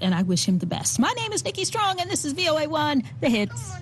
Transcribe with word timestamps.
and 0.00 0.14
I 0.14 0.22
wish 0.22 0.46
him 0.46 0.58
the 0.58 0.66
best. 0.66 0.98
My 0.98 1.12
name 1.16 1.32
is 1.32 1.44
Nikki 1.44 1.64
Strong, 1.64 2.00
and 2.00 2.10
this 2.10 2.24
is 2.24 2.34
VOA1, 2.34 3.04
The 3.20 3.28
Hits. 3.30 3.72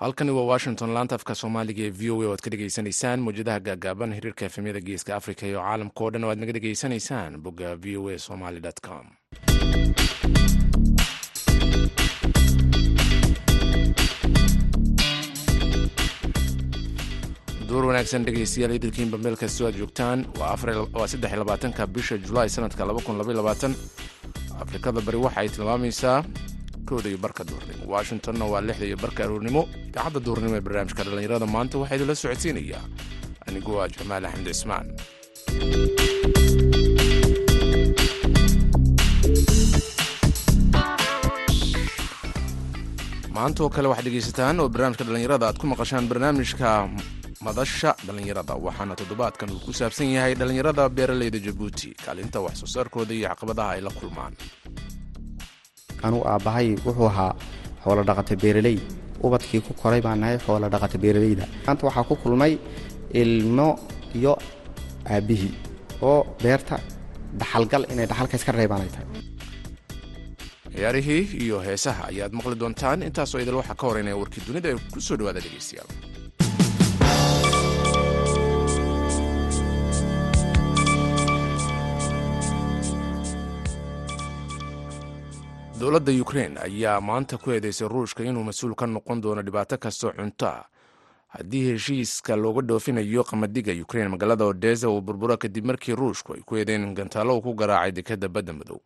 halkani 0.00 0.30
waa 0.30 0.42
washington 0.52 0.90
laanta 0.96 1.14
afka 1.18 1.34
soomaaliga 1.40 1.82
ee 1.86 1.90
v 1.90 2.10
o 2.14 2.22
a 2.22 2.26
o 2.28 2.32
ad 2.34 2.40
ka 2.44 2.50
dhegeysanaysaan 2.52 3.20
mawjadaha 3.26 3.60
gaagaaban 3.68 4.14
xiriirka 4.16 4.42
efemyada 4.50 4.80
geeska 4.88 5.10
africa 5.18 5.42
iyo 5.50 5.60
caalamka 5.66 6.00
oo 6.04 6.10
dhan 6.12 6.24
o 6.24 6.30
aad 6.30 6.38
naga 6.40 6.52
dhegeysanaysaan 6.56 7.32
bogga 7.44 7.68
v 7.82 7.96
o 8.00 8.08
a 8.14 8.18
somaly 8.26 8.60
com 8.86 9.04
duur 17.68 17.84
wanaagsan 17.90 18.24
dhegeystayaal 18.26 18.74
idilkiinba 18.78 19.18
meel 19.24 19.36
kastoo 19.40 19.66
aad 19.68 19.78
joogtaan. 19.80 20.24
Waa 20.40 21.06
saddex 21.12 21.32
labaatanka 21.42 21.86
bisha 21.86 22.18
julaay 22.18 22.48
sanadka 22.48 22.82
afrikada 24.64 25.00
bari 25.06 25.18
waxa 25.24 25.40
ay 25.40 25.48
tilmaamaysaa 25.48 26.24
kooda 26.88 27.08
iyo 27.08 27.18
barka 27.18 27.44
duurnimo 27.44 27.84
washingtonna 27.94 28.44
waa 28.52 28.60
lixda 28.68 28.86
iyo 28.86 28.96
barka 28.96 29.20
aroornimo. 29.24 29.62
Idaacadda 29.88 30.20
duurnimo 30.26 30.54
ee 30.56 30.64
barnaamijka 30.66 31.02
dhallinyarada 31.06 31.46
maanta 31.54 31.78
waxaa 31.80 31.96
idinla 31.98 32.14
socodsiinayaa 32.22 32.82
anigu 33.48 33.70
waa 33.78 33.88
jamaal 33.96 34.24
axmed 34.28 34.48
cismaan. 34.52 34.86
Maanta 43.36 43.60
oo 43.64 43.70
kale 43.74 43.88
waxaad 43.90 44.06
dhegaysataan 44.08 44.60
oo 44.60 44.68
barnaamijka 44.72 45.04
dhallinyarada 45.06 45.44
aad 45.48 45.58
ku 45.60 45.66
maqashaan 45.72 46.08
barnaamijka 46.10 46.70
madasha 47.46 47.90
dhallinyarada 48.06 48.54
waxaana 48.66 48.94
toddobaadkan 49.00 49.48
uu 49.54 49.60
ku 49.66 49.72
saabsan 49.78 50.08
yahay 50.16 50.34
dhallinyarada 50.40 50.84
beeraleyda 50.96 51.38
jabuuti 51.46 51.88
kaalinta 52.04 52.38
wax 52.44 52.54
soo 52.62 52.70
saarkooda 52.74 53.12
iyo 53.18 53.28
caqabadaha 53.32 53.70
ay 53.76 53.80
la 53.86 53.90
kulmaan. 53.98 54.32
Anugu 56.06 56.24
aabbahay 56.32 56.68
wuxuu 56.86 57.08
ahaa 57.12 57.32
xoolo 57.84 58.02
dhaqata 58.08 58.34
beeraley 58.42 58.76
ubadkii 59.26 59.60
ku 59.66 59.72
koray 59.80 60.00
baan 60.06 60.18
nahay 60.22 60.38
xoolo 60.46 60.66
dhaqata 60.74 60.96
beeraleyda. 61.04 61.44
Maanta 61.66 61.82
waxaa 61.88 62.04
ku 62.08 62.14
kulmay 62.22 62.52
ilmo 63.22 63.68
iyo 64.18 64.32
aabbihii 65.14 65.52
oo 66.10 66.18
beerta 66.42 66.76
dhaxalgal 67.40 67.82
inay 67.92 68.06
dhaxalka 68.10 68.36
iska 68.40 68.52
reebaan 68.58 68.82
ay 68.86 68.90
tahay. 68.94 69.08
Ciyaarihii 70.76 71.22
iyo 71.44 71.56
heesaha 71.66 72.02
ayaad 72.10 72.32
maqli 72.36 72.56
doontaan 72.62 73.00
intaasoo 73.08 73.40
idil 73.42 73.56
waxaa 73.60 73.78
ka 73.80 73.84
horeynaya 73.88 74.16
warkii 74.20 74.42
dunida 74.46 74.68
ee 74.72 74.78
ku 74.92 75.00
soo 75.06 75.16
dhawaada 75.20 75.40
dhegeystayaal 75.44 75.88
dowladda 85.80 86.12
ukrein 86.22 86.58
ayaa 86.58 87.00
maanta 87.00 87.36
ku 87.38 87.50
eedeysay 87.52 87.88
ruushka 87.88 88.24
inuu 88.24 88.44
mas'uul 88.44 88.74
ka 88.74 88.86
noqon 88.86 89.20
doono 89.20 89.42
dhibaato 89.42 89.78
kastoo 89.78 90.12
cunto 90.12 90.46
ah. 90.46 90.64
Haddii 91.28 91.72
heshiiska 91.72 92.36
looga 92.36 92.62
dhoofinayo 92.62 93.24
qamadiga 93.24 93.72
ukrein 93.82 94.08
magaalada 94.08 94.44
odesa 94.44 94.88
uu 94.88 95.00
burburo 95.00 95.36
kadib 95.36 95.64
markii 95.66 95.94
ruushku 95.94 96.32
ay 96.34 96.40
ku 96.40 96.56
eedeen 96.56 96.94
gantaalo 96.94 97.36
uu 97.36 97.42
ku 97.42 97.54
garaacay 97.54 97.92
dekada 97.92 98.28
badda 98.28 98.52
madow. 98.52 98.80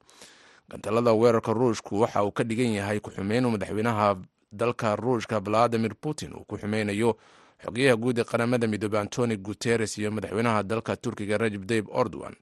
Gantaalada 0.70 1.12
weerarka 1.12 1.52
ruushku 1.52 2.00
waxa 2.00 2.24
uu 2.24 2.32
ka 2.32 2.44
dhigan 2.44 2.72
yahay 2.74 3.00
ku-xumeyn 3.00 3.46
madaxweynaha 3.46 4.16
dalka 4.52 4.96
ruushka 4.96 5.40
valadimir 5.40 5.94
putin 6.00 6.32
uu 6.34 6.44
ku 6.44 6.58
xumeynayo 6.58 7.16
xogeyaha 7.64 7.96
guud 7.96 8.18
ee 8.18 8.24
qaramada 8.24 8.66
midoobey 8.66 9.00
antoni 9.00 9.36
guteres 9.36 9.98
iyo 9.98 10.10
madaxweynaha 10.10 10.62
dalka 10.62 10.96
turkiga 10.96 11.38
rajib 11.38 11.66
tayib 11.66 11.86
ordowan 11.92 12.34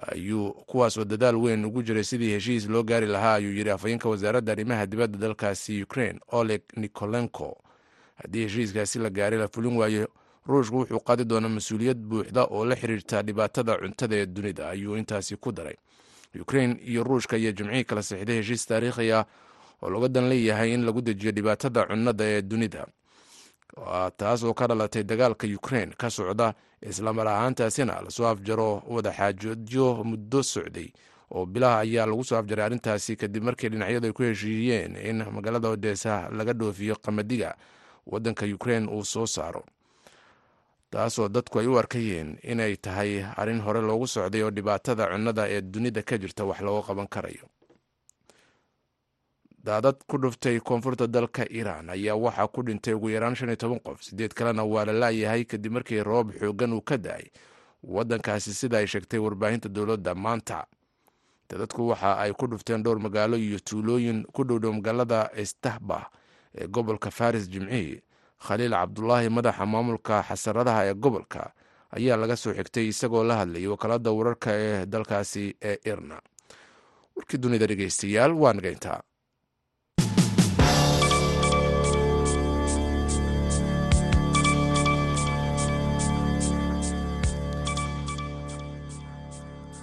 ayuu 0.00 0.52
kuwaas 0.66 0.96
oo 0.98 1.04
dadaal 1.04 1.36
weyn 1.36 1.64
ugu 1.64 1.82
jiray 1.82 2.04
sidii 2.04 2.30
heshiis 2.32 2.68
loo 2.68 2.82
gaari 2.82 3.06
lahaa 3.06 3.34
ayuu 3.34 3.52
yidhi 3.52 3.70
afhayeenka 3.70 4.08
wasaaradda 4.08 4.52
arrimaha 4.52 4.86
dibadda 4.86 5.18
dalkaasi 5.18 5.82
ukrain 5.82 6.20
oleg 6.32 6.62
nikolenko. 6.76 7.58
Haddii 8.16 8.42
heshiiskaasi 8.42 8.98
la 8.98 9.10
gaaray 9.10 9.38
la 9.38 9.48
fulin 9.48 9.76
waayo 9.76 10.08
ruushku 10.46 10.76
wuxuu 10.76 11.00
qaadi 11.00 11.24
doonaa 11.24 11.48
mas'uuliyad 11.48 11.96
buuxda 11.98 12.44
oo 12.44 12.64
la 12.64 12.76
xiriirta 12.76 13.22
dhibaatada 13.22 13.76
cuntada 13.78 14.16
ee 14.16 14.26
dunida 14.26 14.68
ayuu 14.70 14.96
intaasi 14.96 15.36
ku 15.36 15.52
daray. 15.52 15.76
Ukrain 16.40 16.80
iyo 16.86 17.04
ruushka 17.04 17.36
ayaa 17.36 17.52
jimcihii 17.52 17.84
kala 17.84 18.02
sixday 18.02 18.36
heshiis 18.36 18.66
taariikhi 18.66 19.12
ah 19.12 19.24
oo 19.82 19.90
looga 19.90 20.08
dan 20.08 20.28
leeyahay 20.28 20.74
in 20.74 20.84
lagu 20.84 21.02
dejiyo 21.02 21.32
dhibaatada 21.32 21.84
cunnada 21.86 22.24
ee 22.24 22.42
dunida 22.42 22.86
taas 24.16 24.42
oo 24.44 24.54
ka 24.54 24.66
dhalatay 24.66 25.02
dagaalka 25.04 25.46
ukrain 25.46 25.90
ka 25.96 26.10
socda 26.10 26.54
islamar 26.82 27.28
ahaantaasina 27.28 28.02
la 28.02 28.10
soo 28.10 28.26
afjaro 28.26 28.82
wadaxaajoodyo 28.88 30.04
muddo 30.04 30.42
socday 30.42 30.92
oo 31.30 31.46
bilaha 31.46 31.78
ayaa 31.80 32.06
lagu 32.06 32.24
soo 32.24 32.36
afjaray 32.38 32.64
arrintaasi 32.66 33.16
kadib 33.16 33.42
markii 33.44 33.68
dhinacyadu 33.68 34.06
ay 34.06 34.12
ku 34.12 34.22
heshiiyeen 34.22 34.96
in 34.96 35.24
magaalada 35.32 35.68
odesa 35.68 36.28
laga 36.30 36.52
dhoofiyo 36.52 36.96
qamadiga 36.96 37.56
waddanka 38.06 38.46
ukrain 38.46 38.88
uu 38.88 39.04
soo 39.04 39.26
saaro. 39.26 39.64
Taasoo 40.90 41.28
dadku 41.28 41.58
ay 41.58 41.66
u 41.66 41.78
arkayeen 41.78 42.36
inay 42.42 42.76
tahay 42.76 43.24
arrin 43.36 43.60
hore 43.60 43.80
loogu 43.80 44.06
socday 44.06 44.42
oo 44.42 44.50
dhibaatada 44.50 45.06
cunnada 45.06 45.48
ee 45.48 45.60
dunida 45.62 46.02
ka 46.02 46.18
jirta 46.18 46.44
wax 46.44 46.60
looga 46.60 46.86
qaban 46.86 47.06
karayo 47.08 47.48
daadad 49.64 49.96
ku 50.06 50.18
dhuftay 50.18 50.60
koonfurta 50.60 51.06
dalka 51.06 51.44
iiraan 51.46 51.90
ayaa 51.90 52.16
waxaa 52.16 52.48
ku 52.48 52.62
dhintay 52.62 52.94
ugu 52.94 53.10
yaraan 53.10 53.34
shan 53.34 53.48
iyo 53.48 53.56
toban 53.56 53.80
qof. 53.80 54.02
Sideed 54.02 54.34
kalena 54.34 54.64
waa 54.64 54.84
la 54.84 54.92
laayahay 54.92 55.44
kadib 55.44 55.72
markii 55.72 56.02
roob 56.02 56.32
xoogan 56.40 56.72
uu 56.72 56.80
ka 56.82 56.96
da'ay. 56.98 57.30
Waddankaasi 57.82 58.54
sida 58.54 58.78
ay 58.78 58.86
sheegtay 58.86 59.18
warbaahinta 59.20 59.68
dowladda 59.68 60.14
maanta. 60.14 60.66
Daadadku 61.48 61.88
waxa 61.88 62.18
ay 62.18 62.32
ku 62.34 62.46
dhufteen 62.46 62.82
dhowr 62.82 62.98
magaalo 62.98 63.36
iyo 63.36 63.58
tuulooyin 63.60 64.24
ku 64.32 64.44
dhowdhow 64.44 64.72
magaalada 64.72 65.30
istahbah 65.36 66.10
ee 66.54 66.66
gobolka 66.66 67.10
faris 67.10 67.48
jimcihii 67.48 68.02
khaliil 68.46 68.72
cabdulaahi 68.72 69.28
madaxa 69.28 69.66
maamulka 69.66 70.22
xasaradaha 70.28 70.84
ee 70.90 70.94
gobolka 70.94 71.52
ayaa 71.96 72.16
laga 72.16 72.36
soo 72.36 72.52
xigtay 72.54 72.88
isagoo 72.88 73.24
la 73.24 73.36
hadlayay 73.40 73.66
wakaalada 73.72 74.10
wararka 74.12 74.50
ee 74.52 74.86
dalkaasi 74.86 75.56
ee 75.62 75.78
irna 75.84 76.20
warkii 77.16 77.38
dunida 77.38 77.66
dhegeystayaal 77.66 78.32
waa 78.32 78.52
nagayntaa 78.52 79.00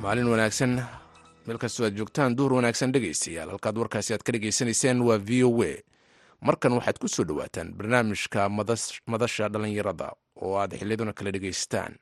maalin 0.02 0.28
wanaagsan. 0.32 0.82
Meel 1.48 1.58
kastoo 1.58 1.86
aad 1.88 1.96
joogtaan 1.98 2.36
duhur 2.38 2.54
wanaagsan 2.54 2.92
dhegaystayaal. 2.94 3.50
Halkaad 3.50 3.78
warkaasi 3.78 4.14
aad 4.14 4.24
ka 4.24 4.32
dhegaysanayseen 4.32 5.02
waa 5.02 5.18
v 5.18 5.44
o 5.44 5.52
a. 5.64 5.74
Markan 6.42 6.74
waxaad 6.78 6.98
ku 7.00 7.08
soo 7.08 7.24
dhowaataan 7.26 7.74
barnaamijka 7.74 8.50
madasha 9.08 9.50
dhallinyarada 9.50 10.12
oo 10.42 10.58
aad 10.58 10.78
xiliyaduna 10.80 11.14
kala 11.14 11.32
dhegaysataan 11.32 11.96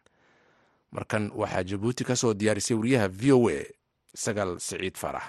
markan 0.92 1.32
waxaa 1.36 1.64
jabuuti 1.64 2.04
ka 2.04 2.16
soo 2.16 2.34
diyaarisay 2.34 2.78
wariyaha 2.78 3.08
v 3.08 3.32
o 3.34 3.50
a 3.50 3.60
sagaal 4.16 4.60
siciid 4.60 4.98
farax 4.98 5.24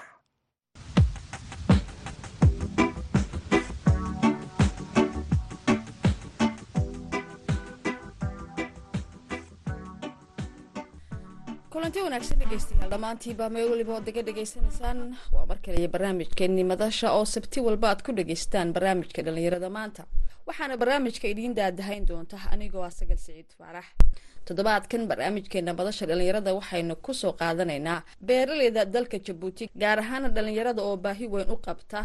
kulanti 11.89 12.05
wanaagsan 12.05 12.39
dhegeystayaal 12.39 12.91
dhammaantiinba 12.93 13.47
meel 13.55 13.69
weliba 13.73 13.93
ood 13.97 14.05
daga 14.09 14.23
dhegaysanaysaan 14.29 14.99
waa 15.33 15.47
mar 15.51 15.59
kaliya 15.65 15.89
barnaamijkeeni 15.89 16.65
madasha 16.65 17.13
oo 17.17 17.25
sabti 17.25 17.61
walba 17.67 17.89
aad 17.91 18.03
ku 18.07 18.13
dhegaystaan 18.13 18.73
barnaamijka 18.77 19.23
dhallinyarada 19.23 19.71
maanta. 19.71 20.05
Waxaana 20.47 20.77
barnaamijka 20.77 21.29
idiin 21.33 21.55
daadahayn 21.57 22.05
doonta 22.09 22.37
anigoo 22.53 22.83
ah 22.85 22.91
sagal 22.91 23.17
siciid 23.17 23.49
faarax. 23.59 23.87
Toddobaadkan 24.45 25.09
barnaamijkeena 25.09 25.73
madasha 25.75 26.05
dhallinyarada 26.07 26.55
waxaynu 26.59 26.97
ku 26.97 27.15
soo 27.15 27.33
qaadanaynaa 27.33 28.03
beeraleyda 28.21 28.85
dalka 28.85 29.19
jabuuti 29.27 29.71
gaar 29.83 29.99
ahaana 30.05 30.29
dhallinyarada 30.29 30.83
oo 30.83 30.97
baahi 30.97 31.27
weyn 31.27 31.49
u 31.51 31.57
qabta 31.57 32.05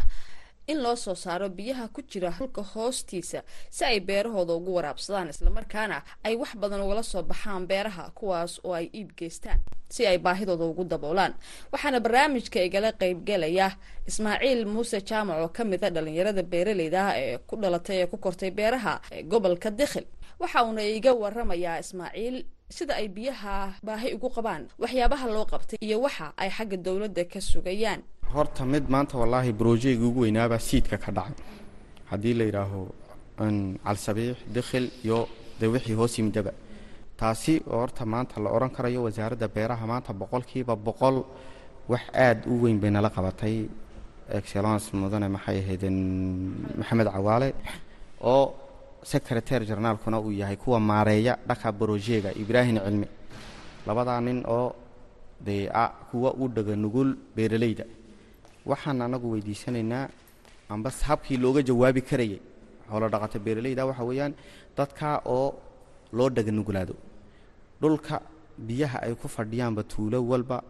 in 0.66 0.78
loo 0.82 0.96
soo 0.96 1.14
saaro 1.14 1.48
biyaha 1.48 1.88
ku 1.94 2.00
jira 2.10 2.30
dhulka 2.30 2.62
hoostiisa 2.62 3.42
si 3.70 3.84
ay 3.84 4.00
beerahooda 4.00 4.52
ugu 4.54 4.74
waraabsadaan 4.74 5.28
islamarkaana 5.34 6.02
ay 6.24 6.34
wax 6.36 6.56
badan 6.56 6.80
ugala 6.80 7.02
soo 7.02 7.22
baxaan 7.22 7.66
beeraha 7.66 8.10
kuwaas 8.18 8.60
oo 8.64 8.72
ay 8.74 8.86
iib 8.98 9.10
geystaan 9.18 9.60
si 9.94 10.06
ay 10.06 10.18
baahidooda 10.18 10.64
ugu 10.64 10.84
daboolaan. 10.84 11.34
Waxaana 11.72 12.00
barnaamijka 12.00 12.58
igala 12.68 12.90
qeybgelaya 12.92 13.68
ismaaciil 14.08 14.66
muuse 14.66 14.98
jaamac 15.08 15.38
oo 15.42 15.48
ka 15.48 15.64
mid 15.64 15.84
a 15.84 15.90
dhalinyarada 15.90 16.42
beeraleyda 16.42 17.00
ah 17.08 17.14
ee 17.20 17.38
ku 17.48 17.54
dhalatay 17.56 17.98
ee 18.02 18.06
ku 18.06 18.16
kortay 18.18 18.50
beeraha 18.50 19.00
ee 19.12 19.22
gobolka 19.22 19.70
dikhil. 19.70 20.06
Waxa 20.40 20.64
uuna 20.66 20.82
iga 20.82 21.12
waramayaa 21.14 21.78
ismaaciil 21.84 22.36
sida 22.76 22.92
ay 23.00 23.08
biyaha 23.16 23.54
baahi 23.86 24.08
ugu 24.16 24.28
qabaan 24.36 24.62
waxyaabaha 24.82 25.26
loo 25.36 25.46
qabtay 25.52 25.78
iyo 25.86 25.96
waxa 26.06 26.26
ay 26.42 26.50
xagga 26.56 26.76
dowladda 26.86 27.22
ka 27.32 27.40
sugayaan. 27.50 28.00
Horta 28.34 28.62
mid 28.72 28.84
maanta 28.94 29.14
wallaahi 29.20 29.52
brojeyga 29.60 30.04
ugu 30.08 30.20
weynaabaa 30.24 30.58
siidka 30.68 30.96
ka 31.04 31.10
dhacay. 31.16 31.36
Haddii 32.10 32.34
la 32.38 32.44
yidhaaho 32.48 32.80
calsabiix 33.84 34.36
dikhil 34.54 34.86
iyo 35.04 35.18
de 35.60 35.66
wixii 35.72 35.94
hoos 36.00 36.12
yimidaba. 36.18 36.52
Taasi 37.20 37.54
horta 37.70 38.04
maanta 38.12 38.40
la 38.44 38.48
odhan 38.56 38.70
karayo 38.76 39.00
wasaaradda 39.06 39.46
beeraha 39.56 39.84
maanta 39.92 40.10
boqolkiiba 40.20 40.74
boqol 40.86 41.16
wax 41.92 42.04
aada 42.26 42.42
u 42.52 42.54
weyn 42.62 42.78
bay 42.82 42.90
nala 42.90 43.10
qabatay. 43.16 43.56
Excellence 44.38 44.86
mudane 45.00 45.28
maxay 45.36 45.58
ahaydeen 45.62 45.96
maxamed 46.80 47.08
cawaale 47.14 47.48
oo 48.32 48.44
secretary 49.12 49.64
jarnaalkuna 49.70 50.18
uu 50.20 50.32
yahay 50.32 50.56
kuwa 50.56 50.80
maareeya 50.80 51.38
dhaka 51.48 51.72
brojega 51.72 52.30
ibraahim 52.42 52.78
cilmi. 52.84 53.08
Labadaa 53.86 54.20
nin 54.20 54.38
oo 54.46 54.74
dee 55.46 55.68
kuwa 56.10 56.30
u 56.34 56.48
dhaga 56.48 56.74
nugul 56.76 57.10
beeralayda 57.36 57.84
waxaan 58.66 59.02
anagu 59.06 59.30
weydiisanaynaa 59.32 60.08
amba 60.68 60.90
habkii 61.08 61.36
looga 61.36 61.62
jawaabi 61.62 62.00
karayay 62.02 62.40
xoolo 62.88 63.08
dhaqato 63.12 63.38
beeralayda 63.46 63.86
waxa 63.86 64.04
weeyaan 64.08 64.32
dadka 64.76 65.20
oo 65.36 65.48
loo 66.12 66.28
dhaga 66.30 66.52
nugulaado. 66.52 66.94
Dhulka 67.80 68.20
biyaha 68.58 68.98
ay 69.06 69.14
ku 69.14 69.28
fadhiyaanba 69.28 69.82
tuulo 69.92 70.18
walba 70.30 70.62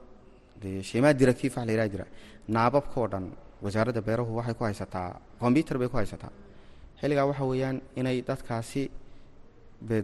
dee 0.60 0.78
wax 0.78 0.94
la 0.94 1.72
yidhaha 1.72 1.88
jira. 1.92 2.06
Naababkao 2.48 3.06
dhan 3.12 3.30
wasaaradda 3.62 4.00
beerahu 4.00 4.36
waxay 4.38 4.54
ku 4.58 4.64
haysataa 4.64 5.08
combyuter 5.40 5.78
bay 5.78 5.88
ku 5.88 5.96
haysataa 5.96 6.32
xilligaa 7.04 7.26
waxa 7.30 7.44
weeyaan 7.50 7.76
inay 8.00 8.16
dadkaasi 8.28 8.82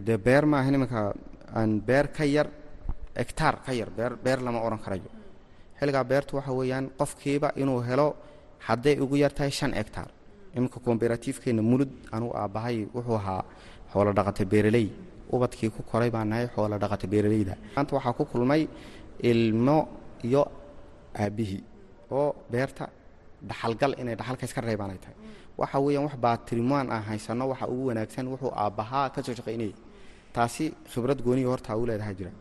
dee 0.07 0.17
beer 0.25 0.45
maahan 0.45 0.73
iminka 0.77 0.99
aan 1.59 1.81
beer 1.87 2.07
ka 2.17 2.23
yar 2.35 2.47
egtaar 3.23 3.55
ka 3.65 3.71
yar 3.73 3.89
beer 3.97 4.13
beer 4.23 4.39
lama 4.45 4.59
odhan 4.67 4.79
karayo. 4.85 5.09
Xilligaa 5.79 6.03
beertu 6.11 6.35
waxa 6.37 6.51
weeyaan 6.59 6.85
qofkiiba 6.99 7.49
inuu 7.61 7.79
helo 7.89 8.07
hadday 8.67 8.95
ugu 9.03 9.15
yartahay 9.23 9.51
shan 9.59 9.73
egtaar 9.81 10.09
iminka 10.55 10.79
komberatiifkeenna 10.85 11.61
mulud 11.71 11.89
anugu 12.15 12.33
aabbahay 12.41 12.77
wuxuu 12.95 13.15
ahaa 13.21 13.41
xoolo 13.91 14.11
dhaqata 14.17 14.45
beeraley. 14.45 14.87
Ubadkii 15.35 15.69
ku 15.75 15.81
koray 15.91 16.09
baan 16.11 16.29
nahay 16.29 16.47
xoolo 16.55 16.75
dhaqata 16.83 17.07
beeralayda 17.07 17.55
maanta 17.75 17.95
waxaa 17.97 18.13
ku 18.13 18.23
kulmay 18.31 18.61
ilmo 19.31 19.77
iyo 20.27 20.43
aabbihii 21.23 21.63
oo 22.11 22.35
beerta 22.51 22.85
dhaxalgal 23.49 23.93
inay 24.01 24.15
dhaxalka 24.19 24.61
reebaan 24.61 24.91
ay 24.95 24.99
tahay 25.03 25.15
waxa 25.59 25.77
weeyaan 25.85 26.05
wax 26.07 26.15
baatrimaan 26.25 26.87
aan 26.93 27.03
haysanno 27.09 27.45
waxa 27.51 27.65
ugu 27.73 27.83
wanaagsan 27.89 28.25
wuxuu 28.33 28.51
aabbahaa 28.63 29.09
ka 29.13 29.19
soo 29.25 29.33
shaqaynayay 29.39 29.73
taasi 30.35 30.65
khibrad 30.91 31.19
gooniya 31.25 31.47
horta 31.51 31.77
u 31.81 31.85
leedaha 31.89 32.13
jira. 32.19 32.31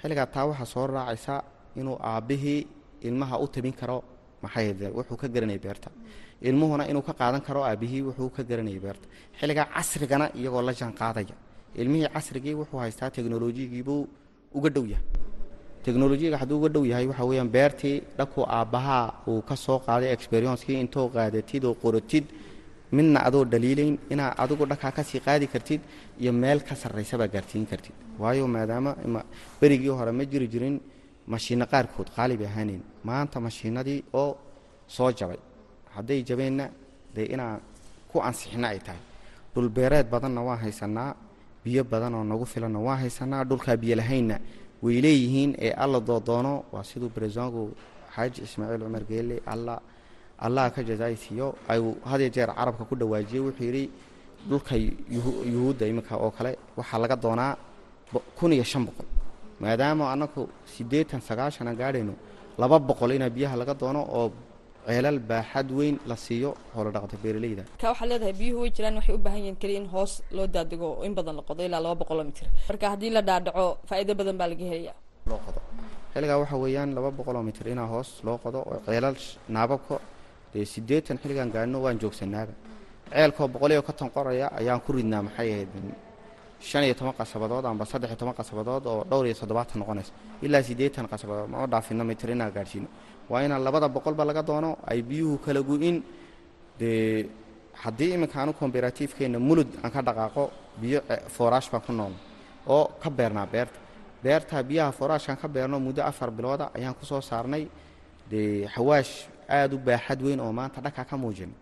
Xilligaa 0.00 0.26
taa 0.34 0.44
waxaa 0.50 0.68
soo 0.74 0.86
raacaysa 0.86 1.34
inuu 1.80 1.96
aabbihii 2.10 2.60
ilmaha 3.08 3.36
u 3.44 3.46
tabin 3.54 3.72
karo 3.80 3.98
maxay 4.42 4.66
wuxuu 4.98 5.16
ka 5.22 5.26
garanayay 5.34 5.58
beerta. 5.64 5.90
Ilmuhuna 6.48 6.84
inuu 6.90 7.02
ka 7.08 7.12
qaadan 7.20 7.40
karo 7.46 7.60
aabbihii 7.64 8.02
wuxuu 8.08 8.30
ka 8.36 8.42
garanayay 8.50 8.80
beerta. 8.84 9.06
Xilligaa 9.38 9.66
casrigana 9.74 10.26
iyagoo 10.38 10.62
la 10.68 10.72
jaan 10.80 10.92
qaadaya 11.00 11.34
ilmihii 11.80 12.08
casrigii 12.14 12.54
wuxuu 12.60 12.78
haystaa 12.84 13.10
teknolojiyigiibuu 13.16 14.02
uga 14.56 14.68
dhow 14.74 14.84
yahay. 14.92 15.06
Teknolojiyaga 15.84 16.36
hadduu 16.42 16.58
uga 16.60 16.68
dhow 16.74 16.84
yahay 16.90 17.06
waxa 17.10 17.24
weeyaan 17.30 17.48
beertii 17.56 17.96
dhaku 18.18 18.40
aabbahaa 18.58 19.04
uu 19.30 19.40
ka 19.48 19.56
soo 19.56 19.78
qaaday 19.86 20.10
experiencekii 20.16 20.80
intoo 20.84 21.06
qaadatid 21.16 21.64
oo 21.64 21.74
qoratid 21.82 22.24
midna 22.92 23.20
adoo 23.28 23.44
dhaliilayn 23.44 23.98
inaa 24.10 24.32
adigu 24.42 24.64
dhakaa 24.66 24.92
ka 24.96 25.02
sii 25.04 25.20
qaadi 25.26 25.46
kartid 25.46 25.80
iyo 26.20 26.32
meel 26.32 26.60
ka 26.68 26.74
sarraysabaa 26.74 27.28
gaarsiin 27.28 27.66
kartid. 27.66 27.94
Waayo 28.18 28.46
maadaama 28.48 28.96
berigii 29.60 29.88
hore 29.98 30.12
ma 30.12 30.24
jiri 30.24 30.48
jirin 30.48 30.80
mashiinno 31.26 31.66
qaarkood 31.72 32.08
qaali 32.16 32.36
bay 32.36 32.46
ahaanayn 32.46 32.82
maanta 33.04 33.40
mashiinadii 33.40 34.04
oo 34.12 34.36
soo 34.86 35.10
jabay. 35.12 35.38
Hadday 35.94 36.22
jabeenna 36.28 36.70
dee 37.14 37.26
inaan 37.34 37.60
ku 38.10 38.20
ansixina 38.28 38.68
ay 38.68 38.78
tahay. 38.86 39.00
Dhulbeereed 39.54 40.06
badanna 40.10 40.40
waan 40.42 40.58
haysanaa 40.64 41.14
biyo 41.64 41.84
badan 41.84 42.14
oo 42.14 42.24
nagu 42.24 42.46
filanna 42.46 42.78
waan 42.78 42.98
haysanaa 43.02 43.44
dhulkaa 43.44 43.76
biyo 43.76 43.96
lahaynna 43.96 44.36
way 44.82 45.00
leeyihiin 45.04 45.52
ee 45.58 45.72
alla 45.84 46.00
doodoono 46.00 46.64
waa 46.72 46.84
siduu 46.84 47.08
brezongu 47.16 47.62
xaaji 48.14 48.42
ismaaciil 48.46 48.82
cumar 48.84 49.04
geelle 49.10 49.36
alla 49.46 49.74
allah 50.46 50.64
ka 50.74 50.80
jazaaysiiyo 50.88 51.46
ayuu 51.72 51.92
hadiyo 52.10 52.28
jeer 52.36 52.50
carabka 52.58 52.84
ku 52.88 52.94
dhawaajiyey 53.00 53.42
wuxuu 53.46 53.64
yidhi 53.68 53.84
dhulka 54.50 54.74
yuhuudda 55.52 55.84
iminka 55.90 56.14
oo 56.24 56.30
kale 56.36 56.50
waxaa 56.78 56.98
laga 57.02 57.16
doonaa 57.24 57.52
kun 58.38 58.52
iyo 58.52 58.64
shan 58.64 58.84
boqol. 58.88 59.06
Maadaama 59.60 60.04
annagu 60.12 60.42
siddeetan 60.74 61.20
sagaashan 61.28 61.68
aan 61.68 61.76
gaadhayno 61.80 62.14
laba 62.60 62.76
boqol 62.88 63.10
inaa 63.16 63.30
biyaha 63.36 63.56
laga 63.60 63.74
doono 63.80 64.00
oo 64.18 64.28
ceelal 64.86 65.18
baaxad 65.30 65.68
weyn 65.78 65.96
la 66.10 66.16
siiyo 66.24 66.50
xoolo 66.72 66.90
dhaqata 66.94 67.16
beeralayda 67.22 67.62
ka 67.80 67.86
waxaad 67.92 68.08
leedahay 68.10 68.34
biyuhu 68.40 68.60
way 68.62 68.70
jiraan 68.76 68.94
waxay 68.98 69.14
u 69.18 69.20
baahan 69.24 69.40
yihiin 69.42 69.56
keliya 69.62 69.80
in 69.82 69.88
hoos 69.94 70.12
loo 70.36 70.46
daadego 70.54 70.86
oo 70.98 71.02
in 71.08 71.14
badan 71.18 71.34
la 71.38 71.42
qodo 71.48 71.62
ilaa 71.68 71.80
laba 71.84 71.94
boqoloo 72.02 72.24
mitir. 72.30 72.46
Marka 72.68 72.86
haddii 72.92 73.10
la 73.16 73.22
dhaadhaco 73.28 73.64
faa'iido 73.88 74.12
badan 74.20 74.36
baa 74.40 74.48
laga 74.52 74.64
helaya 74.70 74.94
loo 75.30 75.40
qodo. 75.46 75.60
Xilligaa 76.14 76.38
waxa 76.42 76.56
weeyaan 76.62 76.90
laba 76.96 77.10
boqoloo 77.18 77.42
mitir 77.48 77.66
inaa 77.74 77.88
hoos 77.92 78.10
loo 78.26 78.38
qodo 78.44 78.58
oo 78.70 78.78
ceelal 78.86 79.16
naababka 79.54 79.94
dee 80.52 80.64
siddeetan 80.64 81.18
xilligaan 81.22 81.50
gaadhno 81.50 81.78
waan 81.84 81.98
joogsanaaba. 82.02 82.52
Ceelkoo 83.10 83.48
boqoliyo 83.48 83.82
konton 83.82 84.10
qoraya 84.10 84.46
ayaan 84.58 84.80
ku 84.80 84.92
ridnaa 84.92 85.22
maxay 85.22 85.52
ahayd 85.52 85.68
shan 86.60 86.82
iyo 86.84 86.94
toban 86.94 87.14
qasabadood 87.20 87.64
amba 87.66 87.84
saddex 87.84 88.10
iyo 88.10 88.16
toban 88.18 88.34
qasabadood 88.34 88.86
oo 88.86 89.04
dhowr 89.10 89.26
iyo 89.26 89.34
toddobaatan 89.40 89.78
noqonaysa 89.80 90.12
ilaa 90.42 90.62
siddeetan 90.62 91.06
qasabadood 91.08 91.48
ma 91.50 91.66
dhaafino 91.66 92.04
mitir 92.04 92.30
inaan 92.30 92.52
gaadhsiino. 92.52 92.88
Waa 93.30 93.42
inaan 93.44 93.62
labada 93.64 93.88
boqolba 93.88 94.24
laga 94.24 94.42
doono 94.42 94.76
ay 94.86 95.02
biyuhu 95.02 95.38
kala 95.44 95.60
gu-in 95.62 96.02
dee 96.78 97.28
haddii 97.82 98.12
iminka 98.14 98.42
anu 98.42 98.52
komberatiifkeenna 98.52 99.38
mulud 99.38 99.68
aan 99.82 99.90
ka 99.92 100.02
dhaqaaqo 100.02 100.50
biyo 100.80 101.00
fooraash 101.28 101.70
baan 101.70 101.82
ku 101.86 101.92
nool 101.92 102.12
oo 102.66 102.84
ka 103.02 103.10
beernaa 103.10 103.46
beerta. 103.46 103.78
Beerta 104.22 104.62
biyaha 104.62 104.92
fooraashkaan 104.92 105.38
ka 105.38 105.48
beerno 105.48 105.78
muddo 105.80 106.02
afar 106.02 106.30
bilooda 106.30 106.70
ayaan 106.74 106.94
ku 106.94 107.04
soo 107.06 107.20
saarnay. 107.20 107.68
Dee 108.30 108.66
xawaash 108.74 109.12
aada 109.56 109.74
u 109.76 109.78
baaxad 109.78 110.20
weyn 110.26 110.40
oo 110.40 110.52
maanta 110.58 110.80
dhakaa 110.86 111.04
ka 111.10 111.16
muujina 111.22 111.52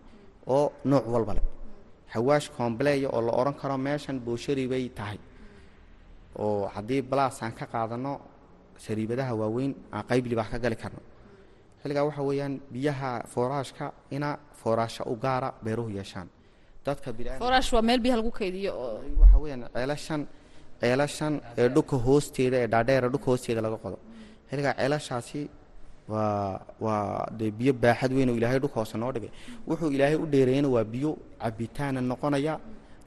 oo 0.47 0.65
nooc 0.91 1.05
walba 1.13 1.33
leh. 1.37 1.45
Xawaash 2.13 2.47
kombleya 2.57 3.09
oo 3.15 3.21
la 3.27 3.31
odhan 3.39 3.53
karo 3.61 3.77
meeshan 3.77 4.17
booshari 4.25 4.67
bay 4.71 4.89
tahay. 4.97 5.19
Oo 6.39 6.67
haddii 6.75 7.01
balaas 7.01 7.41
aan 7.43 7.53
ka 7.59 7.65
qaadanno 7.73 8.13
sariibadaha 8.85 9.33
waaweyn 9.41 9.71
aan 9.95 10.03
qayb 10.09 10.25
libaax 10.31 10.49
ka 10.53 10.57
gali 10.59 10.75
karno. 10.83 11.01
Xilligaa 11.81 12.03
waxa 12.09 12.21
weeyaan 12.29 12.53
biyaha 12.73 13.11
fooraashka 13.33 13.85
ina 14.15 14.29
fooraasha 14.61 15.03
u 15.11 15.15
gaara 15.23 15.49
beeruhu 15.63 15.89
yeeshaan. 15.97 16.27
Dadka 16.85 17.09
foorash 17.43 17.73
waa 17.73 17.81
meel 17.81 17.99
biyaha 18.03 18.17
lagu 18.21 18.31
kaydiyo 18.39 18.71
oo 18.83 19.01
waxa 19.21 19.37
weeyaan 19.43 19.61
ceelashan 19.75 20.21
ceelashan 20.81 21.33
ee 21.57 21.67
dhulka 21.75 21.95
hoosteeda 22.05 22.57
ee 22.63 22.67
dhaadheera 22.73 23.07
dhulka 23.13 23.25
hoosteeda 23.31 23.61
laga 23.65 23.77
qodo. 23.83 23.97
Xilligaa 24.49 24.73
ceelashaasi 24.79 25.41
waa 26.09 26.59
waa 26.85 27.27
dee 27.39 27.51
biyo 27.51 27.73
baaxad 27.83 28.11
weyn 28.17 28.29
oo 28.29 28.35
ilaahay 28.39 28.59
dhulka 28.59 28.79
hoose 28.79 28.97
noo 28.97 29.11
dhigay. 29.15 29.31
Wuxuu 29.67 29.91
ilaahay 29.95 30.15
u 30.15 30.25
dheereeyana 30.33 30.69
waa 30.75 30.83
biyo 30.93 31.17
cabitaana 31.41 32.01
noqonaya 32.01 32.53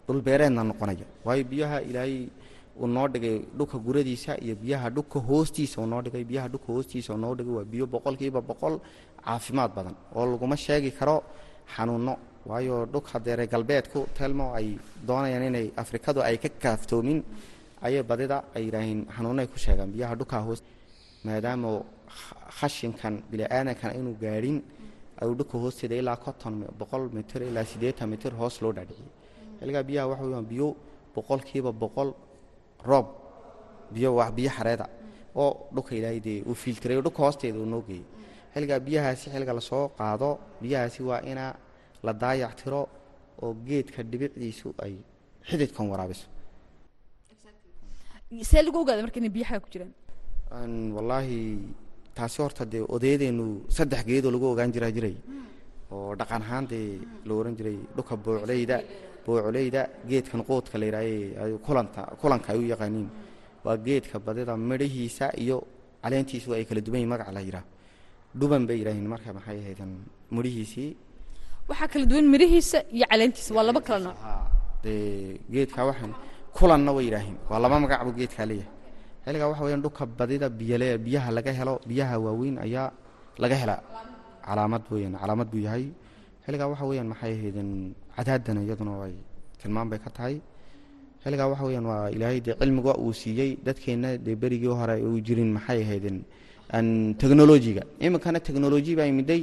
dhulbeereedna 0.07 0.63
noqonaya. 0.71 1.07
Waayo 1.25 1.45
biyaha 1.53 1.77
ilaahay 1.91 2.17
uu 2.81 2.87
noo 2.87 3.09
dhigay 3.09 3.37
dhulka 3.59 3.77
guradiisa 3.87 4.33
iyo 4.45 4.55
biyaha 4.63 4.91
dhulka 4.97 5.19
hoostiisa 5.29 5.87
noo 5.93 6.03
dhigay 6.03 6.25
biyaha 6.31 6.49
dhulka 6.53 6.69
hoostiisa 6.73 7.17
noo 7.23 7.35
dhigay 7.39 7.55
waa 7.59 7.65
biyo 7.73 7.87
boqolkiiba 7.87 8.41
boqol 8.51 8.75
caafimaad 9.25 9.71
badan 9.77 9.95
oo 10.17 10.25
laguma 10.33 10.57
sheegi 10.57 10.91
karo 10.99 11.17
xanuuno 11.75 12.15
waayo 12.51 12.77
dhulka 12.93 13.19
deere 13.25 13.47
galbeedku 13.53 14.01
telmo 14.19 14.47
ay 14.59 14.69
doonayaan 15.09 15.45
inay 15.49 15.67
afrikadu 15.83 16.21
ay 16.29 16.37
ka 16.43 16.49
kaaftoomin 16.63 17.19
ayay 17.87 18.03
badida 18.11 18.37
ay 18.57 18.63
yidhaaheen 18.67 19.01
xanuuno 19.17 19.41
ay 19.43 19.49
ku 19.53 19.59
sheegaan. 19.65 19.91
Biyaha 19.95 20.15
dhulkaa 20.19 20.43
hoos 20.47 20.61
maadaama 21.25 21.69
khashinkan 22.59 23.15
bili-aadankan 23.31 23.91
inuu 23.99 24.17
gaadhin 24.23 24.57
ayuu 25.21 25.35
dhulka 25.39 25.57
hoosteeda 25.63 25.95
ilaa 26.03 26.17
konton 26.25 26.55
boqol 26.81 27.03
mitir 27.17 27.41
ilaa 27.51 27.65
siddeetan 27.73 28.09
mitir 28.13 28.33
hoos 28.41 28.55
loo 28.63 28.73
dhaadhiciyey. 28.77 29.11
Xilligaa 29.61 29.85
biyaha 29.91 30.07
waxa 30.11 30.25
weyaan 30.29 30.47
biyo 30.53 30.69
boqolkiiba 31.15 31.71
boqol 31.83 32.11
roob 32.91 33.07
biyo 33.95 34.09
wax 34.19 34.31
biyo 34.39 34.51
xareeda 34.57 34.87
oo 35.43 35.51
dhulka 35.75 35.93
ilaahay 35.99 36.21
dee 36.27 36.39
uu 36.49 36.55
fiiltirayo 36.63 37.01
dhulka 37.07 37.21
hoosteeda 37.27 37.59
uu 37.63 37.67
noo 37.75 37.83
geeyey. 37.89 38.05
Xilligaa 38.55 38.81
biyahaasi 38.87 39.27
xilliga 39.33 39.53
la 39.59 39.63
soo 39.71 39.85
qaado 39.99 40.29
biyahaasi 40.63 41.01
waa 41.09 41.21
inaa 41.33 41.53
la 42.07 42.13
daayac 42.23 42.53
tiro 42.61 42.83
oo 43.43 43.53
geedka 43.69 44.01
dhibicdiisu 44.11 44.69
ay 44.85 44.95
xididkan 45.49 45.87
waraabiso. 45.93 46.27
See 48.49 48.63
lagu 48.67 48.79
ogaada 48.83 49.03
marka 49.05 49.19
inay 49.21 49.33
biyaha 49.39 49.57
ku 49.63 49.69
jiraan. 49.73 49.93
Wallaahi 50.97 51.39
taasi 52.17 52.39
horta 52.43 52.65
dee 52.73 52.83
odayadeenu 52.95 53.45
saddex 53.77 54.03
geedoo 54.11 54.31
lagu 54.35 54.47
ogaan 54.53 54.71
jiraa 54.75 54.93
jiray. 54.97 55.17
Oo 55.93 56.15
dhaqan 56.19 56.43
ahaan 56.47 56.65
dee 56.73 56.87
la 57.27 57.33
ohan 57.39 57.55
jiray 57.59 57.77
dhulka 57.97 58.15
boocleyda 58.25 58.77
boocleyda 59.27 59.81
geedkan 60.11 60.41
qoodka 60.49 60.77
la 60.81 60.87
yidhaaye 60.89 61.59
kulanta 61.67 62.01
kulanka 62.21 62.49
ay 62.53 62.59
u 62.63 62.67
yaqaaniin. 62.73 63.09
Waa 63.65 63.77
geedka 63.87 64.17
badida 64.27 64.55
midhahiisa 64.71 65.27
iyo 65.45 65.57
caleentiisu 66.03 66.49
ay 66.57 66.65
kala 66.69 66.81
duwan 66.87 66.99
yihiin 67.01 67.11
magaca 67.13 67.33
la 67.37 67.41
yidhaah 67.49 67.65
dhuban 68.41 68.63
bay 68.69 68.77
yidhaahiin 68.81 69.07
marka 69.13 69.31
maxay 69.37 69.59
ahaydan 69.63 69.91
mudhihiisii 70.37 70.91
waxaa 71.69 71.89
kala 71.93 72.05
duwan 72.11 72.27
mirihiisa 72.35 72.79
iyo 72.97 73.05
caleentiisa 73.11 73.51
waa 73.57 73.65
laba 73.69 73.81
kala 73.89 73.99
nooc 74.07 74.19
dee 74.85 75.37
geedkaa 75.53 75.85
waxaan 75.91 76.13
kulanna 76.57 76.91
way 76.97 77.05
yidhaahiin 77.09 77.37
waa 77.51 77.59
laba 77.65 77.77
magac 77.85 78.01
buu 78.07 78.15
geedkaa 78.21 78.47
leeyahay 78.51 78.73
xilligaa 79.25 79.49
waxa 79.53 79.63
weyaan 79.67 79.83
dhulka 79.85 80.05
badida 80.19 80.47
biyale 80.59 80.89
biyaha 81.05 81.29
laga 81.37 81.53
helo 81.59 81.75
biyaha 81.89 82.15
waaweyn 82.25 82.57
ayaa 82.67 82.89
laga 83.43 83.57
helaa 83.63 83.81
calaamad 84.47 84.83
weyaan 84.93 85.15
calaamad 85.23 85.49
buu 85.53 85.63
yahay. 85.67 85.85
Xilligaa 86.45 86.69
waxa 86.73 86.85
weyaan 86.91 87.09
maxay 87.13 87.33
ahaydeen 87.39 87.71
cadaadana 88.17 88.61
iyaduna 88.67 88.93
way 89.03 89.15
tilmaan 89.61 89.89
bay 89.91 89.99
ka 90.05 90.11
tahay. 90.17 90.37
Xilligaa 91.23 91.49
waxa 91.53 91.65
weyaan 91.69 91.87
waa 91.91 92.05
ilaahay 92.17 92.41
dee 92.47 92.55
cilmiga 92.61 92.93
uu 93.03 93.13
siiyey 93.21 93.51
dadkeenna 93.67 94.09
dee 94.27 94.37
berigii 94.43 94.73
hore 94.81 94.97
uu 95.09 95.19
jirin 95.27 95.51
maxay 95.57 95.79
ahaydeen? 95.85 96.19
Technolojiga 97.21 97.83
iminkana 98.07 98.39
technoloji 98.47 98.93
baa 98.99 99.07
imiday 99.13 99.43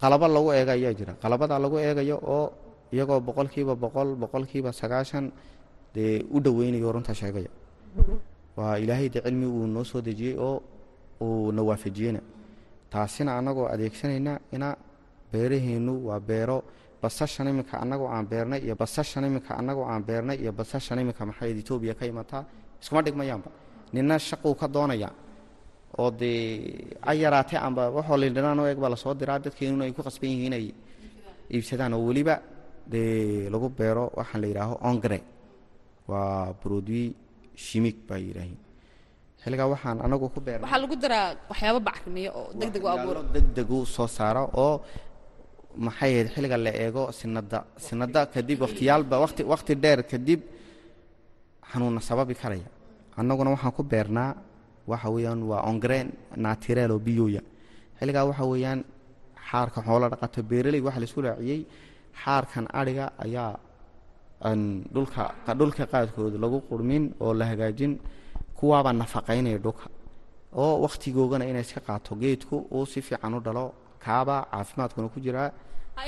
qalabo 0.00 0.26
lagu 0.36 0.48
eega 0.58 0.72
ayaa 0.78 0.92
jira. 0.98 1.12
Qalabadaa 1.22 1.58
lagu 1.64 1.76
eegayo 1.86 2.16
oo 2.36 2.46
iyagoo 2.94 3.20
boqolkiiba 3.26 3.74
boqol 3.82 4.08
boqolkiiba 4.22 4.70
sagaashan 4.80 5.24
dee 5.94 6.20
u 6.34 6.38
dhoweynayo 6.44 6.92
runta 6.94 7.14
sheegaya 7.20 7.50
waa 8.56 8.76
ilaahay 8.82 9.08
dee 9.14 9.22
cilmi 9.26 9.46
uu 9.46 9.66
noo 9.74 9.84
soo 9.84 10.00
dejiyey 10.06 10.36
oo 10.38 10.56
uu 11.24 11.52
na 11.52 11.62
waafajiyeyna. 11.68 12.20
Taasina 12.92 13.30
annagoo 13.38 13.66
adeegsanayna 13.74 14.32
ina 14.54 14.68
beeraheennu 15.32 15.92
waa 16.08 16.20
beero. 16.20 16.58
Basashan 17.02 17.48
iminka 17.48 17.74
annagoo 17.82 18.08
aan 18.14 18.26
beernay 18.30 18.60
iyo 18.66 18.74
basashan 18.76 19.24
iminka 19.24 19.52
annagoo 19.60 19.84
aan 19.92 20.02
beernay 20.08 20.36
iyo 20.42 20.52
basashan 20.52 20.98
iminka 21.02 21.26
maxayd 21.26 21.56
etoobiya 21.62 21.94
ka 21.98 22.04
imataa 22.06 22.44
iskuma 22.82 23.02
dhigmayaanba 23.02 23.50
nina 23.92 24.18
shaquu 24.18 24.54
ka 24.60 24.66
doonaya. 24.74 25.10
Oo 25.98 26.10
dee 26.10 26.96
a 27.02 27.12
yaraatee 27.14 27.58
amba 27.66 27.90
waxoo 27.96 28.16
lindhanaan 28.22 28.60
eeg 28.68 28.78
baa 28.82 28.90
la 28.94 28.96
soo 28.96 29.14
diraa. 29.14 29.38
Dadkeenuna 29.44 29.84
ay 29.84 29.92
ku 29.92 30.02
qasban 30.02 30.30
yihiin 30.30 30.46
inay 30.52 30.66
iibsadaan 31.54 31.92
oo 31.96 32.02
weliba 32.06 32.34
dee 32.92 33.48
lagu 33.52 33.68
beero 33.78 34.04
waxaan 34.18 34.40
la 34.42 34.46
yidhaaho 34.50 34.74
ongre 34.90 35.18
waa 36.10 36.52
produit 36.62 37.16
shimig 37.64 37.96
baa 38.08 38.18
yidhaahiin 38.26 38.58
xilligaa 39.42 39.68
waxaan 39.74 39.98
anagu 40.06 40.26
ku 40.34 40.40
beernay. 40.46 40.64
Waxaa 40.66 40.80
lagu 40.84 40.96
daraa 41.04 41.26
waxyaabo 41.50 41.80
bacrimiya 41.88 42.30
oo 42.40 42.48
deg 42.60 42.68
deg 42.74 42.82
u 42.84 42.88
abuura 42.94 43.20
degdegu 43.34 43.78
soo 43.94 44.06
saara 44.16 44.42
oo 44.64 44.74
maxay 45.86 46.10
ahayd 46.14 46.28
xilliga 46.34 46.56
la 46.66 46.70
eego 46.84 47.02
sinada 47.18 47.58
sinada 47.86 48.20
kadib 48.34 48.58
wakhtiyaalba 48.64 49.14
wati 49.24 49.42
wakhti 49.52 49.72
dheer 49.82 50.00
kadib 50.10 50.40
xanuunna 51.70 52.00
sababi 52.08 52.34
karaya. 52.42 52.68
Annaguna 53.18 53.50
waxaan 53.54 53.72
ku 53.76 53.82
beernaa 53.92 54.30
waxa 54.90 55.08
weeyaan 55.14 55.40
waa 55.50 55.62
ongre 55.70 55.98
natirel 56.44 56.90
oo 56.94 57.00
biyoya 57.06 57.42
xilligaa 57.98 58.24
waxa 58.30 58.44
weeyaan 58.52 58.80
xaarka 59.48 59.78
xoolo 59.86 60.06
dhaqato 60.12 60.40
beeraley 60.50 60.80
waxa 60.86 60.98
la 61.02 61.06
isku 61.08 61.20
raaciyey 61.26 61.60
xaarkan 62.22 62.64
adhiga 62.80 63.04
ayaa 63.24 63.50
dhulka 64.94 65.22
dhulka 65.58 65.84
qaadkooda 65.92 66.38
lagu 66.44 66.58
qurmin 66.70 67.04
oo 67.20 67.32
la 67.34 67.44
hagaajin 67.50 67.92
kuwaabaa 68.58 68.92
nafaqaynaya 69.00 69.58
dhulka. 69.64 69.86
Oo 70.60 70.74
wakhtigoogana 70.84 71.44
inay 71.50 71.62
iska 71.66 71.80
qaato 71.86 72.12
geedku 72.22 72.56
uu 72.74 72.84
si 72.92 73.00
fiican 73.06 73.34
u 73.38 73.40
dhalo 73.46 73.64
kaaba 74.04 74.34
caafimaadkuna 74.52 75.08
ku 75.14 75.18
jiraa 75.24 75.50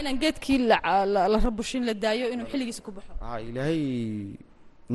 inaan 0.00 0.18
geedkii 0.22 0.58
la 0.68 1.38
rabushin 1.44 1.82
la 1.88 1.94
daayo 1.94 2.26
inuu 2.34 2.46
xilligiisa 2.52 2.82
ku 2.86 2.90
baxo. 2.96 3.12
Ilaahay 3.48 3.82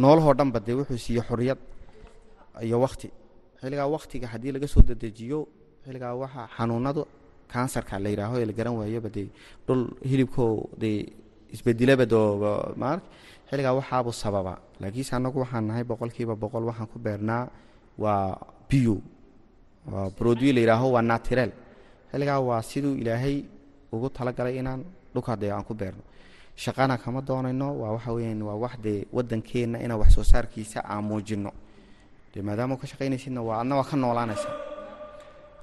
noolahoo 0.02 0.34
dhanba 0.40 0.60
dee 0.66 0.76
wuxuu 0.80 0.98
siiye 1.06 1.22
xoriyad 1.30 1.58
iyo 2.66 2.78
wakti 2.86 3.08
xilligaa 3.62 3.88
waktiga 3.96 4.28
haddii 4.34 4.52
laga 4.56 4.68
soo 4.74 4.82
dadejiyo 4.90 5.40
xilligaa 5.86 6.14
waxa 6.22 6.42
xanuunadu 6.56 7.02
kansarka 7.52 8.00
la 8.04 8.10
yidhaaho 8.14 8.36
ee 8.42 8.46
la 8.50 8.54
garan 8.58 8.76
waayoba 8.80 9.10
dee 9.16 9.28
dhul 9.68 9.82
hilibkoo 10.10 10.54
dee 10.82 10.98
isbedilaba 11.54 12.06
ma 12.82 12.90
xilligaa 13.50 13.74
waxaabuu 13.80 14.14
sababa. 14.24 14.54
Laakiinse 14.82 15.16
annagu 15.16 15.40
waxaan 15.44 15.66
nahay 15.68 15.84
boqolkiiba 15.84 16.36
boqol 16.36 16.64
waxaan 16.70 16.88
ku 16.94 16.98
beernaa 17.00 17.48
waa 17.98 18.38
bio 18.70 18.96
waa 19.92 20.10
produit 20.18 20.54
la 20.56 20.62
yidhaaho 20.62 20.88
waa 20.96 21.02
natirel 21.02 21.52
xilligaa 22.12 22.40
waa 22.40 22.62
siduu 22.62 22.94
ilaahay 23.02 23.44
ugu 23.94 24.08
talagalay 24.10 24.56
inaan 24.62 24.82
dhulka 25.14 25.36
dee 25.42 25.52
aan 25.52 25.64
ku 25.64 25.74
beerno. 25.74 26.04
Shaqana 26.64 26.98
kama 26.98 27.22
doonayno 27.22 27.68
waa 27.82 27.92
waxa 27.96 28.12
weyaan 28.14 28.42
waa 28.48 28.56
wax 28.64 28.74
dee 28.86 29.06
waddankeenna 29.16 29.78
inaan 29.84 30.00
wax 30.02 30.10
soo 30.16 30.24
saarkiisa 30.24 30.80
aan 30.92 31.04
muujinno 31.10 31.52
dee 32.34 32.42
maadaama 32.48 32.78
ka 32.78 32.86
shaqaynaysidna 32.88 33.42
waa 33.42 33.60
adna 33.62 33.76
waa 33.80 33.88
ka 33.90 33.96
noolaanaysa. 33.98 34.50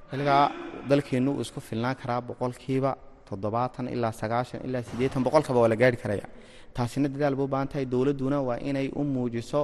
Xilligaa 0.09 0.51
dalkeennu 0.89 1.31
uu 1.37 1.41
isku 1.41 1.59
filnaan 1.61 1.95
karaa 1.95 2.21
boqolkiiba 2.21 2.91
toddobaatan 3.29 3.87
ilaa 3.95 4.11
sagaashan 4.21 4.61
ilaa 4.67 4.83
siddeetan 4.89 5.23
boqolkaba 5.25 5.59
waa 5.63 5.69
la 5.73 5.75
gaari 5.81 5.97
karaya. 6.03 6.27
Taasina 6.75 7.07
dadaal 7.13 7.35
ba 7.39 7.43
u 7.43 7.47
baahan 7.53 7.67
tahay 7.71 7.85
dowladduna 7.93 8.37
waa 8.47 8.57
inay 8.69 8.87
u 8.99 9.03
muujiso 9.03 9.61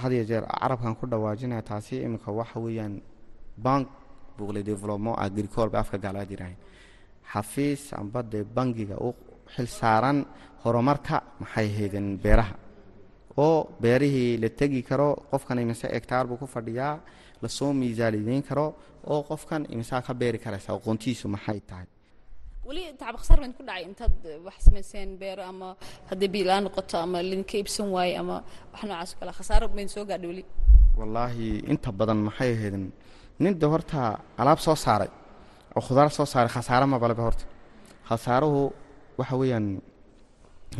had 0.00 0.12
iyo 0.12 0.24
jeer 0.30 0.44
carabkan 0.60 0.94
ku 0.98 1.04
dhawaajinaya 1.06 1.62
taasi 1.62 1.94
iminka 2.06 2.30
waxa 2.32 2.58
weeyaan 2.64 2.94
bank 3.56 3.88
buqle 4.38 4.60
development 4.62 5.16
agricole 5.26 5.70
ba 5.72 5.78
afka 5.80 5.96
gaalaad 6.04 6.30
yidhaahayn 6.30 6.58
xafiis 7.32 7.82
amba 8.00 8.22
dee 8.22 8.44
bangiga 8.56 8.96
u 9.08 9.10
xil 9.54 9.66
saaran 9.78 10.18
horumarka 10.64 11.16
maxay 11.40 11.66
ahaydeen 11.72 12.08
beeraha? 12.24 12.54
Oo 13.44 13.58
beerihii 13.82 14.36
la 14.42 14.48
tegi 14.48 14.82
karo 14.82 15.08
qofkan 15.30 15.58
imise 15.64 15.86
egtaar 15.98 16.24
buu 16.28 16.36
ku 16.42 16.46
fadhiyaa 16.54 16.94
la 17.42 17.48
soo 17.48 17.72
miisaalideyn 17.80 18.42
karo 18.48 18.66
oo 19.12 19.20
qofkan 19.30 19.62
imisaa 19.74 20.00
ka 20.06 20.12
beeri 20.20 20.38
karaysa 20.44 20.72
aqoontiisu 20.76 21.28
maxay 21.28 21.60
tahay 21.68 21.86
weli 22.68 22.82
tacab 23.00 23.16
khasaar 23.20 23.38
bayd 23.42 23.52
ku 23.58 23.62
dhacay 23.68 23.82
intaad 23.88 24.14
wax 24.46 24.56
samayseen 24.66 25.10
beero 25.20 25.42
ama 25.52 25.68
haddii 26.10 26.30
biilaan 26.34 26.62
noqoto 26.66 26.96
ama 27.04 27.18
lidinka 27.28 27.54
iibsan 27.60 27.88
waaye 27.96 28.14
ama 28.22 28.36
wax 28.72 28.82
noocaas 28.90 29.10
kale. 29.18 29.32
Khasaaro 29.38 29.66
bayd 29.76 29.88
soo 29.94 30.04
gaadhay 30.10 30.28
weli 30.32 30.44
wallaahi 30.98 31.46
inta 31.72 31.90
badan 31.98 32.18
maxay 32.28 32.50
ahaydeen? 32.56 32.84
Ninda 33.42 33.66
horta 33.72 34.00
alaab 34.40 34.58
soo 34.66 34.76
saaray 34.84 35.10
oo 35.76 35.82
khudaar 35.86 36.10
soo 36.16 36.26
saaray 36.32 36.50
khasaare 36.56 36.86
mabaleba 36.92 37.22
horta. 37.28 37.44
Khasaaruhu 38.08 38.62
waxa 39.18 39.34
weeyaan 39.40 39.66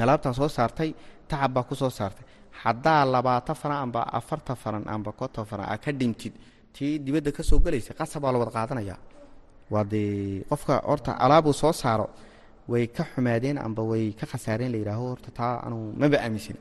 alaabtaa 0.03 0.33
soo 0.41 0.49
saartay 0.57 0.91
tacab 1.31 1.51
baa 1.55 1.65
ku 1.69 1.75
soo 1.83 1.91
saartay. 1.99 2.25
Haddaa 2.63 3.03
labaatan 3.15 3.57
faran 3.61 3.79
amba 3.85 4.01
afartan 4.19 4.57
faran 4.63 4.85
amba 4.95 5.11
konton 5.21 5.45
faran 5.51 5.67
aa 5.73 5.79
ka 5.85 5.91
dhintid 6.01 6.35
tii 6.75 6.99
dibadda 7.05 7.31
ka 7.37 7.43
soo 7.51 7.59
gelaysa 7.65 7.93
qasab 8.01 8.21
baa 8.25 8.33
la 8.35 8.39
wada 8.43 8.53
qaadanaya 8.59 8.97
waa 9.73 9.85
dee 9.93 10.45
qofka 10.51 10.75
horta 10.91 11.11
alaabuu 11.25 11.55
soo 11.63 11.73
saaro 11.83 12.07
way 12.73 12.85
ka 12.97 13.03
xumaadeen 13.13 13.59
amba 13.67 13.83
way 13.91 14.05
ka 14.21 14.25
khasaareen 14.33 14.71
la 14.75 14.79
yidhaaho 14.83 15.05
horta 15.13 15.31
taa 15.39 15.55
anuu 15.67 15.85
maba 16.01 16.17
aaminsan 16.25 16.59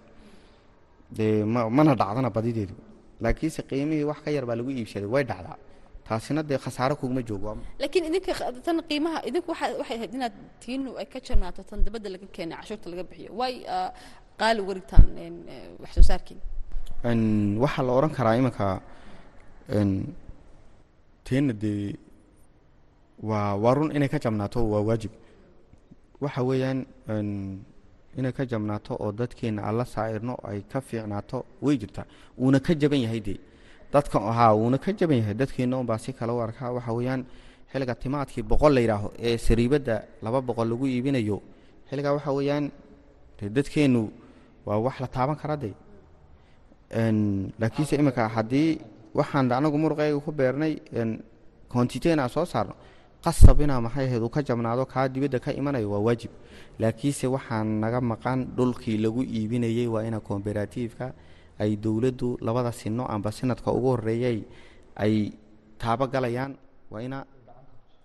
dee 1.18 1.44
ma 1.54 1.62
mana 1.78 1.92
dhacdana 2.02 2.30
badideedu 2.38 2.76
laakiinse 3.24 3.62
qiimihii 3.70 4.06
wax 4.10 4.20
ka 4.26 4.30
yar 4.36 4.46
baa 4.50 4.56
lagu 4.60 4.70
iibsaday 4.72 5.10
way 5.16 5.24
dhacdaa. 5.32 5.58
Taasina 6.08 6.42
dee 6.50 6.58
khasaaro 6.66 6.96
kuguma 7.02 7.22
joogo 7.30 7.52
laakiin 7.82 8.06
idinka 8.10 8.34
tan 8.66 8.78
qiimaha 8.90 9.20
idinku 9.30 9.50
waxay 9.54 9.72
ahayd 9.84 10.12
inaad 10.18 10.36
tiinu 10.64 10.90
ay 11.02 11.08
ka 11.14 11.20
jarnaato 11.28 11.62
tan 11.70 11.80
dabadda 11.86 12.10
laga 12.14 12.28
keenay 12.36 12.58
cashuurta 12.62 12.88
laga 12.94 13.04
bixiyo. 13.10 13.30
Way 13.40 13.54
qaali 14.40 14.60
uga 14.64 14.74
dhigtaan 14.78 15.06
wax 15.82 15.92
soo 15.98 16.06
saarkiin? 16.10 16.40
Waxaa 17.64 17.84
la 17.88 17.92
odhan 17.98 18.12
karaa 18.18 18.36
iminka 18.40 18.66
teenna 21.28 21.54
dee 21.64 21.96
waa 23.30 23.56
waa 23.64 23.74
run 23.78 23.92
inay 23.96 24.10
ka 24.14 24.20
jabnaato 24.20 24.60
waa 24.72 24.82
waajib. 24.88 25.12
Waxa 26.22 26.42
weeyaan 26.50 26.80
inay 28.18 28.32
ka 28.38 28.44
jabnaato 28.52 28.94
oo 29.04 29.12
dadkeenna 29.12 29.62
aan 29.68 29.76
la 29.78 29.86
ay 30.50 30.60
ka 30.72 30.80
fiicnaato 30.82 31.38
way 31.62 31.78
jirtaa 31.82 32.06
wuuna 32.38 32.60
ka 32.60 32.74
jaban 32.82 33.00
yahay 33.06 33.20
dee. 33.28 33.40
Dadka 33.94 34.20
haa 34.20 34.54
wuuna 34.56 34.78
ka 34.78 34.92
jaban 35.00 35.18
yahay 35.18 35.34
dadkeenna 35.34 35.78
unbaa 35.78 35.98
si 35.98 36.14
kale 36.14 36.32
u 36.32 36.40
arkaa. 36.42 36.72
Waxa 36.72 36.92
weeyaan 36.94 37.26
xilliga 37.72 37.96
timaadkii 37.96 38.44
boqol 38.44 38.74
la 38.74 38.82
yidhaaho 38.82 39.10
ee 39.20 39.38
sariibadda 39.38 39.96
laba 40.22 40.42
boqol 40.42 40.68
lagu 40.70 40.86
iibinayo 40.88 41.42
xilligaa 41.90 42.14
waxa 42.18 42.32
weeyaan 42.32 42.72
dadkeennu 43.58 44.02
waa 44.66 44.78
wax 44.86 44.96
la 45.00 45.08
taaban 45.08 45.36
kara 45.36 45.58
dee. 45.58 45.74
Laakiinse 47.60 47.96
iminka 47.96 48.28
haddii 48.30 48.80
waxaan 49.14 49.52
anagu 49.52 49.78
muruqeyga 49.78 50.20
ku 50.20 50.32
beernay 50.32 50.74
kontiten 51.70 52.20
aan 52.20 52.30
soo 52.30 52.46
saarno 52.46 52.74
qasab 53.26 53.58
inaa 53.66 53.82
maxay 53.86 54.06
ahayd 54.08 54.22
uu 54.26 54.30
ka 54.36 54.42
jabnaado 54.48 54.84
kaa 54.94 55.08
dibadda 55.14 55.40
ka 55.46 55.52
imanayo 55.60 55.88
waa 55.94 56.02
waajib. 56.08 56.32
Laakiinse 56.82 57.26
waxaan 57.36 57.68
naga 57.84 58.00
maqan 58.12 58.40
dhulkii 58.58 58.98
lagu 59.04 59.22
iibinayey 59.24 59.88
waa 59.94 60.04
ina 60.08 60.20
komberatiifka 60.20 61.08
ay 61.60 61.72
dowladdu 61.84 62.38
labada 62.46 62.72
sino 62.72 63.04
amba 63.14 63.32
sinadka 63.38 63.70
ugu 63.78 63.88
horeeyay 63.96 64.38
ay 65.04 65.14
taabo 65.82 66.06
galayaan 66.14 66.54
waa 66.92 67.02
ina 67.08 67.20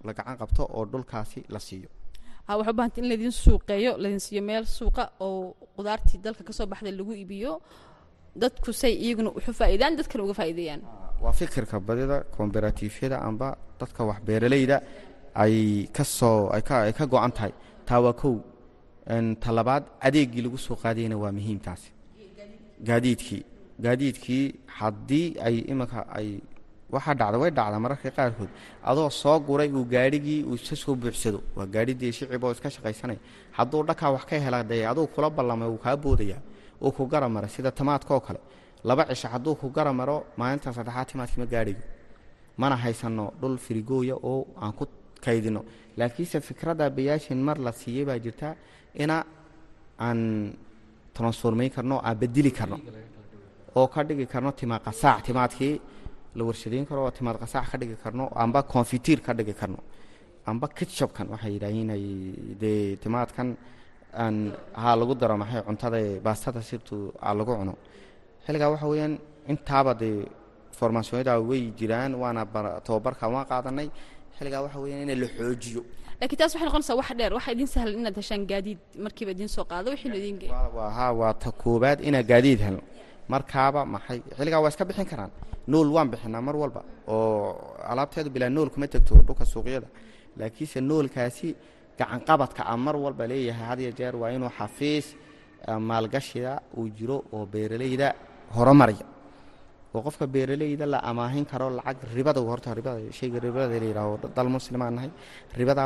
la 0.07 0.13
gacan 0.17 0.37
qabto 0.41 0.63
oo 0.77 0.85
dhulkaasi 0.93 1.41
la 1.55 1.59
siiyo. 1.67 1.89
Ha 2.47 2.57
waxaa 2.57 2.73
ubahanta 2.73 2.99
in 3.01 3.09
laydin 3.11 3.33
suuqeeyo 3.43 3.93
laydin 4.03 4.21
siiyo 4.27 4.43
meel 4.43 4.65
suuqa 4.67 5.05
oo 5.21 5.55
qudaartii 5.77 6.19
dalka 6.25 6.43
ka 6.49 6.53
soo 6.53 6.67
baxday 6.67 6.93
lagu 6.99 7.13
iibiyo. 7.13 7.61
Dadku 8.43 8.73
say 8.73 8.95
iyaguna 8.95 9.31
uxu 9.39 9.53
faa'iidaan 9.53 9.97
dadkana 9.99 10.23
uga 10.25 10.35
faa'iideeyaan. 10.41 10.81
Waa 11.23 11.33
fikirka 11.33 11.77
badida 11.89 12.17
komberatifyada 12.37 13.19
amba 13.29 13.49
dadka 13.81 14.01
wax 14.09 14.19
beeralayda 14.27 14.77
ay 15.35 15.87
ka 15.97 16.05
soo 16.05 16.49
ay 16.55 16.63
ka 16.99 17.07
go-an 17.07 17.33
tahay. 17.33 17.53
Taa 17.87 18.01
waa 18.01 18.13
kow 18.13 18.37
talabaad 19.45 19.85
adeegii 20.07 20.43
lagu 20.43 20.59
soo 20.59 20.77
qaadayna 20.83 21.17
waa 21.23 21.33
muhiim 21.33 21.59
taasi 21.67 21.91
gaadiidkii. 22.89 23.43
Gaadiidkii 23.85 24.45
haddii 24.79 25.37
ay 25.47 25.57
iminka 25.73 26.01
ay 26.19 26.29
waxaa 26.93 27.15
dhacda 27.15 27.39
way 27.39 27.51
dhacda 27.51 27.79
mararka 27.81 28.11
qaarkood. 28.11 28.49
Adoo 28.85 29.11
soo 29.11 29.39
guray 29.41 29.69
uu 29.73 29.85
gaadhigii 29.85 30.43
uu 30.45 30.55
iska 30.55 30.77
soo 30.77 30.95
buuxsado 30.95 31.41
waa 31.57 31.67
gaadhidii 31.67 32.13
shicib 32.13 32.45
oo 32.45 32.53
iska 32.53 32.71
shaqaysanay. 32.71 33.19
Hadduu 33.57 33.83
dhakaa 33.89 34.11
wax 34.15 34.25
ka 34.31 34.37
hela 34.45 34.63
dee 34.65 34.85
aduu 34.87 35.07
kula 35.07 35.31
ballamay 35.31 35.69
uu 35.69 35.79
kaa 35.85 35.97
boodaya 35.97 36.37
uu 36.83 36.93
ku 36.93 37.07
gara 37.07 37.29
maray 37.29 37.51
sida 37.51 37.71
tamaadka 37.71 38.15
oo 38.15 38.21
kale. 38.21 38.41
Laba 38.85 39.05
cisho 39.09 39.29
hadduu 39.29 39.55
ku 39.61 39.69
gara 39.71 39.93
maro 39.93 40.17
maalinta 40.37 40.73
saddexaad 40.73 41.07
timaadkima 41.11 41.47
gaadhigo. 41.47 41.83
Mana 42.57 42.77
haysanno 42.77 43.33
dhul 43.41 43.57
firigooya 43.59 44.15
oo 44.31 44.47
aan 44.63 44.73
ku 44.73 44.85
kaydino. 45.25 45.61
Laakiinse 45.99 46.39
fikradda 46.49 46.85
bayaashin 46.97 47.41
mar 47.49 47.57
la 47.67 47.73
siiyey 47.81 48.05
baa 48.09 48.19
jirta 48.25 48.49
ina 49.03 49.17
aan 50.07 50.21
transformayn 51.17 51.71
karno 51.77 51.97
aan 52.07 52.17
bedeli 52.23 52.51
karno. 52.59 52.79
Oo 53.79 53.87
ka 53.95 54.01
dhigi 54.09 54.27
karno 54.33 54.51
timaad 54.61 54.83
qasaac 54.87 55.19
timaadkii 55.27 55.75
la 56.37 56.43
warshadayn 56.49 56.87
karo 56.89 57.01
oo 57.07 57.11
timaad 57.19 57.37
qasaac 57.43 57.67
ka 57.71 57.77
dhigi 57.81 57.97
karno 58.03 58.25
amba 58.43 58.63
confitiir 58.63 59.21
ka 59.27 59.33
dhigi 59.39 59.55
karno. 59.61 59.79
Amba 60.51 60.67
kitshopkan 60.69 61.27
waxay 61.33 61.53
yidhaahiin 61.57 61.91
ay 61.97 62.05
dee 62.63 62.97
timaadkan 63.03 63.49
aan 64.23 64.37
haa 64.83 64.95
lagu 65.01 65.15
daro 65.21 65.37
maxay 65.43 65.63
cuntada 65.69 65.99
baastada 66.25 66.61
sirtu 66.69 66.97
aa 67.27 67.35
lagu 67.39 67.53
cuno. 67.61 67.75
Xilligaa 68.45 68.71
waxa 68.75 68.87
weeyaan 68.93 69.15
intaaba 69.53 69.93
dee 70.03 70.27
formaasiyonada 70.79 71.35
way 71.49 71.63
jiraan 71.79 72.13
waana 72.23 72.43
tababarka 72.87 73.25
waan 73.35 73.47
qaadanay 73.51 73.89
xilligaa 74.41 74.63
waxa 74.67 74.79
weeyaan 74.85 75.11
in 75.15 75.21
la 75.23 75.27
xoojiyo. 75.37 75.81
Laakiin 76.21 76.39
taas 76.41 76.53
waxay 76.55 76.67
noqonaysaa 76.69 76.97
wax 77.01 77.09
dheer. 77.19 77.33
Waxaa 77.39 77.53
idiin 77.55 77.69
sahlan 77.75 77.95
inaad 78.01 78.17
heshaan 78.21 78.43
gaadiid 78.51 78.79
markiiba 79.05 79.31
idiin 79.37 79.49
soo 79.57 79.65
qaado. 79.71 79.91
Wixii 79.95 80.09
loo 80.13 80.19
idiin 80.23 80.39
geeyo 80.41 80.55
waa 80.77 80.91
haa 80.99 81.13
waa 81.21 81.33
ta 81.43 81.51
koobaad 81.63 81.99
inaa 82.09 82.23
gaadiid 82.31 82.61
helno 82.67 82.83
markaaba 83.33 83.81
maxay 83.95 84.19
xilligaa 84.37 84.61
waa 84.65 84.69
iska 84.73 84.85
bixin 84.89 85.07
karaan. 85.13 85.31
Nool 85.67 85.89
waan 85.95 86.09
bixinaa 86.13 86.41
mar 86.49 86.57
walba 86.63 86.81
oo 87.07 87.77
alaabteedu 87.91 88.31
bilaa 88.35 88.51
nool 88.57 88.69
kuma 88.75 88.87
tegto 88.89 89.15
dhulka 89.27 89.45
suuqyada. 89.53 89.89
Laakiinse 90.39 90.81
noolkaasi 90.81 91.49
gacanqabadka 91.99 92.63
a 92.73 92.77
mar 92.77 92.97
walba 93.05 93.25
leeyahay 93.31 93.67
had 93.71 93.81
iyo 93.81 93.93
jeer 93.99 94.15
waa 94.17 94.31
inuu 94.37 94.51
xafiis 94.59 95.07
maalgashiga 95.79 96.61
uu 96.79 96.89
jiro 96.99 97.17
oo 97.33 97.47
beeralayda 97.47 98.15
horumaraya 98.57 99.05
oo 99.95 100.01
qofka 100.07 100.25
beeralayda 100.35 100.87
la 100.95 100.99
amaahin 101.11 101.45
karo 101.53 101.67
lacag 101.79 101.99
ribada 102.17 102.41
horta 102.41 102.75
ribada 102.79 102.99
shayga 103.19 103.39
ribada 103.47 103.67
la 103.83 103.87
yidhaaho 103.91 104.15
dal 104.37 104.49
muslimaan 104.57 104.95
nahay. 104.97 105.11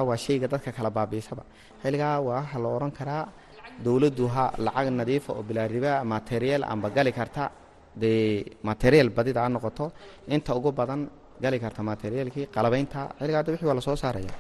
Waa 0.09 0.17
shayga 0.25 0.47
dadka 0.53 0.71
kala 0.77 0.91
baabiisaba 0.97 1.43
xilligaa 1.83 2.21
waxa 2.29 2.59
la 2.65 2.69
odhan 2.77 2.93
karaa 2.99 3.25
dowladdu 3.85 4.25
ha 4.35 4.45
lacag 4.67 4.89
nadiifa 5.01 5.31
oo 5.39 5.43
bilaa 5.49 5.69
riba 5.75 5.93
material 6.15 6.63
amba 6.73 6.89
gali 6.97 7.13
karta. 7.19 7.45
Dee 8.03 8.45
material 8.69 9.09
badida 9.17 9.41
ha 9.45 9.49
noqoto 9.55 9.87
inta 10.35 10.51
ugu 10.59 10.71
badan 10.79 11.01
gali 11.45 11.59
karta 11.65 11.81
materialkii 11.91 12.47
qalabaynta 12.55 13.01
xilligaa 13.19 13.43
da 13.47 13.51
wixii 13.53 13.67
waa 13.71 13.75
la 13.75 13.81
soo 13.89 13.97
saaraya. 14.03 14.35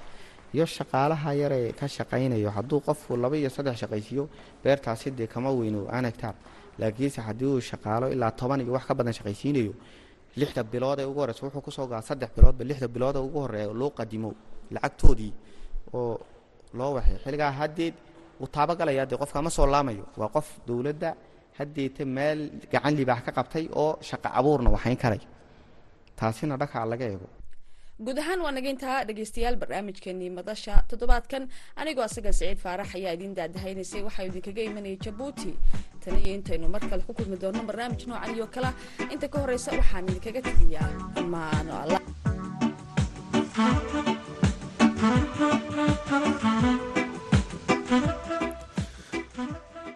Iyo 0.54 0.66
shaqaalaha 0.76 1.30
yaree 1.42 1.72
ka 1.78 1.86
shaqaynayo 1.96 2.50
hadduu 2.56 2.80
qofku 2.86 3.12
laba 3.22 3.36
iyo 3.40 3.50
saddex 3.56 3.76
shaqaysiiyo 3.82 4.24
beertaasi 4.62 5.08
dee 5.18 5.26
kama 5.34 5.50
weyno 5.58 5.80
aan 5.94 6.04
hegtaar 6.10 6.34
laakiinse 6.80 7.20
haddii 7.26 7.48
uu 7.54 7.60
shaqaalo 7.70 8.06
ilaa 8.14 8.30
toban 8.40 8.60
iyo 8.64 8.72
wax 8.76 8.84
ka 8.88 8.94
badan 8.98 9.12
shaqaysiinayo 9.18 9.72
lixda 10.40 10.62
bilood 10.72 10.98
ee 11.02 11.06
ugu 11.10 11.20
horeysa 11.22 11.42
wuxuu 11.46 11.62
ku 11.66 11.70
soo 11.76 11.86
gaa 11.92 12.02
saddex 12.08 12.30
biloodba 12.36 12.62
lixda 12.70 12.88
bilood 12.94 13.16
ee 13.18 13.22
ugu 13.28 13.38
horreeya 13.44 13.72
loo 13.80 13.90
qadimo 13.98 14.30
lacagtoodii 14.74 15.32
oo 15.98 16.14
loo 16.78 16.90
waxay. 16.96 17.16
Xilligaa 17.24 17.52
haddeed 17.60 17.94
uu 18.42 18.46
taabagalaya 18.54 19.04
dee 19.10 19.18
qofka 19.22 19.38
ma 19.46 19.50
soo 19.56 19.66
laamayo. 19.74 20.04
Waa 20.20 20.28
qof 20.36 20.46
dowladda 20.66 21.10
haddeeta 21.58 22.02
meel 22.16 22.40
gacan 22.72 22.94
libaax 22.98 23.20
ka 23.26 23.32
qabtay 23.38 23.64
oo 23.82 23.90
shaqo 24.08 24.28
abuurna 24.38 24.68
waxayn 24.76 24.96
karay. 25.02 25.20
Taasina 26.18 26.54
dhakaa 26.62 26.84
laga 26.92 27.04
eego 27.12 27.28
guud 28.02 28.18
ahaan 28.18 28.40
waa 28.44 28.50
naga 28.54 28.70
intaa 28.74 29.04
dhegeystayaal 29.08 29.56
barnaamijkeenii 29.62 30.30
madasha 30.38 30.74
toddobaadkan. 30.90 31.46
Anigoo 31.82 32.04
asaga 32.06 32.32
siciid 32.38 32.58
faarax 32.64 32.94
ayaa 32.98 33.14
idiin 33.18 33.36
daadahaynaysay 33.38 34.02
waxaa 34.08 34.26
idinkaga 34.30 34.62
imanayay 34.70 34.98
jabuuti. 35.06 35.52
Tan 36.04 36.18
iyo 36.22 36.34
intaynu 36.38 36.68
mar 36.74 36.82
kale 36.90 37.02
ku 37.06 37.12
kulmi 37.20 37.36
doonno 37.44 37.62
barnaamij 37.70 38.06
noocan 38.10 38.34
iyo 38.36 38.46
kala. 38.54 38.70
Inta 39.14 39.28
ka 39.32 39.38
horeysa 39.44 39.70
waxaan 39.78 40.08
idinkaga 40.10 40.40
tegayaa 40.48 40.88
amaano 41.22 41.72
alla 41.82 41.98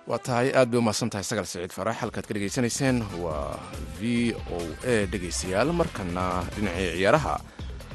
waa 0.08 0.18
tahay 0.24 0.48
aad 0.56 0.68
bay 0.72 0.80
umahadsan 0.80 1.10
tahay 1.12 1.24
sagal 1.30 1.44
siciid 1.44 1.72
farax 1.76 1.96
halkaad 2.00 2.24
ka 2.28 2.32
dhegaysanayseen 2.34 3.04
waa 3.24 3.52
v 4.00 4.32
o 4.56 4.58
a 4.92 4.94
dhegaystayaal 5.12 5.68
markana 5.80 6.24
dhinacii 6.56 6.88
ciyaaraha 6.96 7.34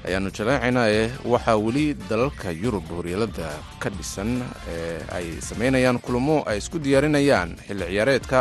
ayaanu 0.08 0.30
jaleecaynaa 0.38 0.88
ee 0.98 1.06
waxaa 1.34 1.58
weli 1.66 1.86
dalalka 2.10 2.52
yurub 2.64 2.86
horyaalada 2.98 3.50
ka 3.82 3.90
dhisan 3.90 4.32
ee 4.74 5.00
ay 5.18 5.28
samaynayaan 5.50 6.00
kulamo 6.06 6.44
ay 6.50 6.58
isku 6.62 6.78
diyaarinayaan 6.86 7.50
xilli 7.68 7.86
ciyaareedka 7.94 8.40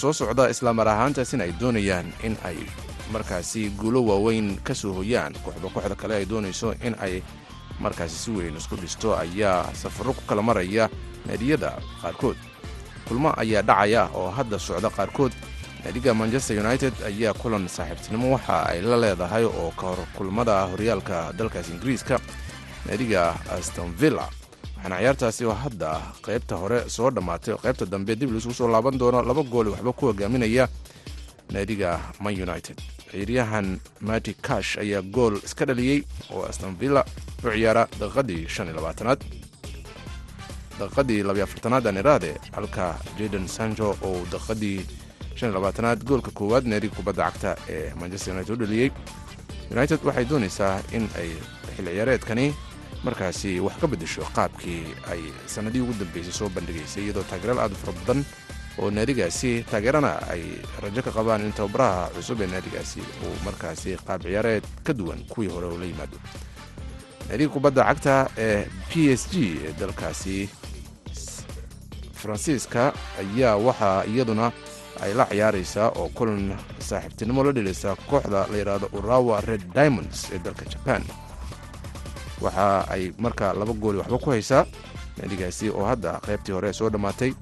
soo 0.00 0.12
socda 0.12 0.48
islaamar 0.54 0.88
ahaantaasina 0.88 1.44
ay 1.46 1.52
doonayaan 1.60 2.06
in 2.26 2.34
ay 2.48 2.58
markaasi 3.12 3.62
guulo 3.80 4.00
waaweyn 4.08 4.56
ka 4.66 4.74
soo 4.74 4.92
hoyaan. 4.98 5.32
Kooxda 5.44 5.68
kooxda 5.74 5.94
kale 5.94 6.14
ay 6.20 6.26
doonayso 6.26 6.72
in 6.86 6.94
ay 7.06 7.20
markaasi 7.80 8.16
si 8.16 8.30
weyn 8.30 8.56
isku 8.56 8.76
dhisto 8.80 9.12
ayaa 9.16 9.68
safarro 9.82 10.12
ku 10.16 10.22
kala 10.26 10.42
maraya 10.42 10.88
naadiyada 11.28 11.70
qaarkood. 12.02 12.36
Kulmo 13.08 13.28
ayaa 13.36 13.62
dhacaya 13.62 14.08
oo 14.16 14.30
hadda 14.32 14.58
socda 14.58 14.88
qaarkood 14.90 15.32
naadiga 15.84 16.14
manchester 16.14 16.58
united 16.66 16.92
ayaa 17.06 17.34
kulan 17.34 17.68
saaxiibtinimo 17.68 18.32
waxa 18.34 18.66
ay 18.66 18.80
la 18.82 18.96
leedahay 18.96 19.44
oo 19.44 19.70
ka 19.76 19.86
hor 19.86 20.00
kulmada 20.16 20.56
horyaalka 20.72 21.32
dalkaas 21.38 21.68
ingiriiska 21.68 22.16
naadiga 22.86 23.22
astonvilla 23.56 24.26
waxaana 24.76 24.96
ciyaartaasi 25.00 25.44
oo 25.44 25.52
hadda 25.62 25.90
qaybta 26.26 26.54
hore 26.56 26.78
soo 26.90 27.10
dhammaatay 27.10 27.54
qaybta 27.64 27.86
dambe 27.86 28.16
dib 28.16 28.32
laisugu 28.32 28.54
soo 28.54 28.68
laaban 28.68 28.98
doono 28.98 29.22
laba 29.22 29.42
gooli 29.42 29.70
waxba 29.70 29.92
ku 29.92 30.06
hogaaminaya 30.06 30.68
naadiga 31.52 32.00
man 32.20 32.34
united. 32.42 32.78
Ciyaaryahan 33.10 33.78
mati 34.00 34.34
cash 34.34 34.78
ayaa 34.78 35.02
gool 35.02 35.36
iska 35.44 35.64
dhaliyey 35.68 36.02
oo 36.34 36.42
astonvilla 36.50 37.04
u 37.44 37.48
ciyaara 37.52 37.84
daqiiqadii 38.00 38.48
shan 38.48 38.66
iyo 38.66 38.76
labaatanaad. 38.76 39.20
Daqiiqadii 40.80 41.22
labiyo 41.22 41.44
afartanaad 41.44 41.86
aan 41.86 41.96
iraade 42.02 42.30
halka 42.56 42.96
jaden 43.18 43.48
sancho 43.48 43.88
oo 44.02 44.24
daqiiqadii 44.32 44.80
shan 45.34 45.48
iyo 45.50 45.54
labaatanaad 45.58 46.04
goolka 46.04 46.30
koowaad 46.30 46.66
naadiga 46.66 46.94
kubadda 46.96 47.24
cagta 47.30 47.56
ee 47.68 47.92
manchester 48.00 48.34
united 48.34 48.52
u 48.54 48.56
dhaliyey 48.62 48.90
united 49.70 49.98
waxay 50.04 50.24
doonaysaa 50.24 50.80
in 50.92 51.08
ay 51.20 51.30
xil 51.76 51.86
ciyaareedkani 51.90 52.46
markaasi 53.04 53.60
wax 53.60 53.76
ka 53.80 53.86
beddesho 53.86 54.22
qaabkii 54.36 54.84
ay 55.12 55.20
sannadihii 55.46 55.84
ugu 55.84 55.94
dambeysay 56.00 56.32
soo 56.32 56.48
bandhigaysay 56.48 57.04
iyadoo 57.04 57.22
taageeraal 57.30 57.58
aad 57.64 57.72
u 57.72 57.76
fara 57.82 57.92
badan 57.98 58.24
oo 58.78 58.90
naadigaasi 58.90 59.64
taageerana 59.70 60.12
ay 60.30 60.42
rajo 60.82 61.02
ka 61.02 61.10
qabaan 61.10 61.44
in 61.46 61.52
tababaraha 61.52 62.08
cusub 62.14 62.40
ee 62.40 62.46
naadigaasi 62.46 63.00
uu 63.00 63.34
markaasi 63.44 63.96
qaab 64.06 64.22
ciyaareed 64.22 64.64
ka 64.86 64.92
duwan 64.94 65.20
kuwii 65.28 65.48
hore 65.50 65.66
oo 65.66 65.78
la 65.78 65.84
yimaado. 65.84 66.18
Naadiga 67.28 67.50
kubadda 67.50 67.84
cagta 67.84 68.14
ee 68.38 68.66
p 68.90 69.10
s 69.16 69.28
g 69.32 69.34
ee 69.66 69.72
dalkaasi 69.80 70.48
faransiiska 72.14 72.92
ayaa 73.20 73.56
waxaa 73.56 74.04
iyaduna 74.04 74.52
ay 75.02 75.14
la 75.14 75.26
ciyaaraysaa 75.26 75.88
oo 76.00 76.08
kulan 76.14 76.56
saaxiibtinimo 76.78 77.44
la 77.44 77.52
dheleysa 77.52 77.96
kooxda 78.10 78.46
la 78.50 78.56
yidhaahdo 78.58 78.88
urawa 78.92 79.40
red 79.40 79.62
diamonds 79.74 80.28
ee 80.34 80.38
dalka 80.38 80.64
jaban 80.72 81.02
waxa 82.40 82.86
ay 82.90 83.12
markaa 83.18 83.52
laba 83.54 83.72
gooli 83.72 83.98
waxba 83.98 84.18
ku 84.18 84.30
haysaa 84.30 84.64
naadigaasi 85.18 85.70
oo 85.70 85.84
hadda 85.86 86.20
qaybtii 86.26 86.52
hore 86.52 86.72
soo 86.72 86.90
dhammaatay 86.90 87.32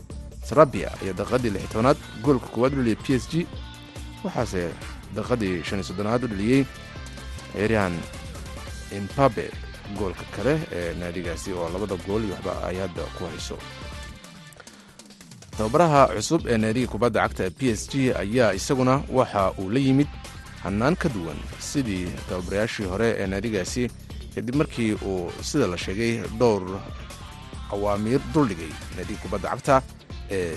sarabia 0.48 0.90
ayaa 1.02 1.14
daqiiqadii 1.18 1.50
lix 1.54 1.68
tobanaad 1.72 1.98
goolka 2.22 2.46
koowaad 2.54 2.72
u 2.72 2.76
dhaliyay 2.76 2.96
p 3.04 3.14
s 3.20 3.24
g 3.30 3.46
waxaase 4.24 4.62
daqiiqadii 5.16 5.62
shan 5.64 5.78
iyo 5.78 5.86
soddonaad 5.88 6.24
u 6.24 6.28
dhaliyey 6.28 6.62
ciyaaryahan 7.52 7.94
imbabe 8.98 9.50
goolka 9.98 10.24
kale 10.36 10.54
ee 10.72 10.94
naadigaasi 11.00 11.52
oo 11.52 11.68
labada 11.72 11.96
gool 12.06 12.24
iyo 12.24 12.34
waxba 12.34 12.52
ay 12.68 12.76
hadda 12.84 13.02
ku 13.18 13.24
hayso 13.24 13.56
tababaraha 15.56 16.02
cusub 16.16 16.46
ee 16.48 16.56
naadiga 16.62 16.88
kubadda 16.92 17.20
cagta 17.28 17.50
p 17.58 17.70
s 17.76 17.82
g 17.90 18.12
ayaa 18.22 18.52
isaguna 18.58 18.94
waxa 19.12 19.52
uu 19.60 19.70
la 19.70 19.80
yimid 19.80 20.08
hannaan 20.64 20.96
ka 20.96 21.08
duwan 21.08 21.36
sidii 21.60 22.06
tababarayaashii 22.28 22.86
hore 22.92 23.08
ee 23.20 23.26
naadigaasi 23.26 23.90
kadib 24.34 24.54
markii 24.56 24.92
uu 25.04 25.30
sida 25.42 25.66
la 25.66 25.76
sheegay 25.78 26.12
dhowr 26.40 26.64
awaamiir 27.72 28.20
duldhigay 28.34 28.72
naadiga 28.96 29.20
kubadda 29.22 29.48
cagta 29.52 29.76
ee 30.30 30.56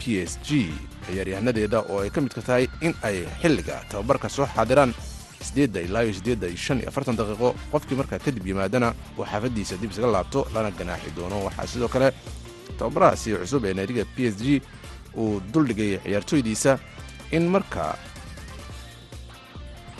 p 0.00 0.24
s 0.26 0.38
g 0.46 0.72
ciyaaryahanadeeda 1.06 1.78
oo 1.92 2.00
ay 2.00 2.10
ka 2.10 2.20
midka 2.20 2.40
tahay 2.42 2.64
in 2.80 2.94
ay 3.02 3.18
xilliga 3.42 3.76
tababarka 3.92 4.28
soo 4.28 4.46
xaadiraan 4.56 4.94
daqiiqo 7.20 7.48
qofkii 7.72 7.96
markaa 8.00 8.18
kadib 8.24 8.46
yimaadana 8.46 8.88
uu 9.18 9.24
xaafadiisa 9.24 9.76
dib 9.80 9.90
isaga 9.92 10.06
laabto 10.16 10.40
lana 10.54 10.70
ganaaxi 10.70 11.10
doono. 11.16 11.44
Waxaa 11.48 11.66
sidoo 11.66 11.88
kale 11.88 12.08
tababarahaasi 12.80 13.36
cusub 13.42 13.64
ee 13.70 13.74
naadiga 13.78 14.04
p 14.16 14.26
s 14.32 14.36
g 14.44 14.62
uu 15.22 15.40
duldhigay 15.52 15.92
ciyaartooydiisa 16.04 16.72
in 17.36 17.44
marka 17.54 17.86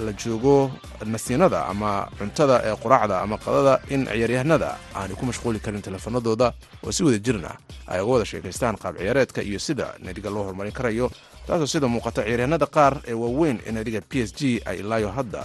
la 0.06 0.12
joogo 0.12 0.70
nasiinada 1.12 1.60
ama 1.72 2.08
cuntada 2.18 2.56
ee 2.64 2.74
quraacda 2.82 3.16
ama 3.24 3.36
qadada 3.44 3.74
in 3.94 4.00
ciyaaryahanada 4.06 4.70
aanay 4.96 5.16
ku 5.20 5.24
mashquuli 5.30 5.60
karin 5.60 5.82
teleefanadooda 5.86 6.48
oo 6.86 6.92
si 6.92 7.02
wada 7.04 7.18
jirna 7.26 7.50
ay 7.86 8.00
uga 8.00 8.12
wada 8.12 8.24
sheekaystaan 8.30 8.76
qaab 8.82 8.96
ciyaareedka 9.02 9.40
iyo 9.42 9.58
sida 9.58 9.86
naadiga 10.04 10.30
loo 10.34 10.44
horumarin 10.48 10.72
karayo 10.72 11.10
taasoo 11.46 11.66
sida 11.74 11.88
muuqata 11.94 12.22
ciyaaryahanada 12.24 12.66
qaar 12.76 12.94
ee 13.06 13.12
waaweyn 13.22 13.58
ee 13.66 13.72
naadiga 13.76 14.00
p 14.00 14.22
s 14.26 14.30
g 14.38 14.62
ay 14.64 14.76
ilaayo 14.80 15.10
hadda 15.18 15.42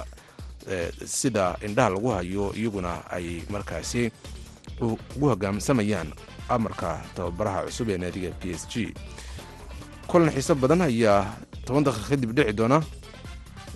sida 1.05 1.45
indhaha 1.67 1.89
lagu 1.89 2.09
hayo 2.15 2.45
iyaguna 2.59 2.91
ay 3.11 3.27
markaasi 3.53 4.03
ugu 4.81 5.25
hogaamsamayaan 5.31 6.09
amarka 6.49 7.01
tababaraha 7.15 7.65
cusub 7.67 7.89
ee 7.89 7.97
naadiga 7.97 8.29
p 8.41 8.51
s 8.53 8.67
g. 8.71 8.93
Kulan 10.07 10.29
xiiso 10.31 10.55
badan 10.55 10.81
ayaa 10.85 11.25
toban 11.65 11.83
daqiiqa 11.83 12.09
kadib 12.09 12.31
dhici 12.37 12.53
doona. 12.53 12.81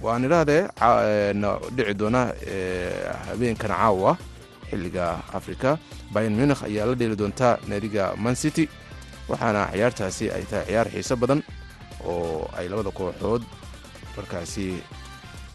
Waan 0.02 0.24
idhaahdee 0.26 0.70
dhici 1.76 1.94
doona 2.00 2.22
habeenkan 3.30 3.70
caawa 3.74 4.18
xilliga 4.70 5.20
africa 5.34 5.78
bayan 6.14 6.34
munikh 6.38 6.64
ayaa 6.64 6.86
la 6.86 6.96
dheeli 6.96 7.16
doontaa 7.18 7.58
naadiga 7.68 8.14
man 8.16 8.36
city 8.36 8.70
waxaana 9.30 9.70
ciyaartaasi 9.74 10.26
ay 10.32 10.44
tahay 10.46 10.66
ciyaar 10.70 10.88
xiiso 10.94 11.16
badan 11.18 11.42
oo 12.06 12.46
ay 12.58 12.70
labada 12.70 12.92
kooxood 12.94 13.42
markaasi 14.16 14.78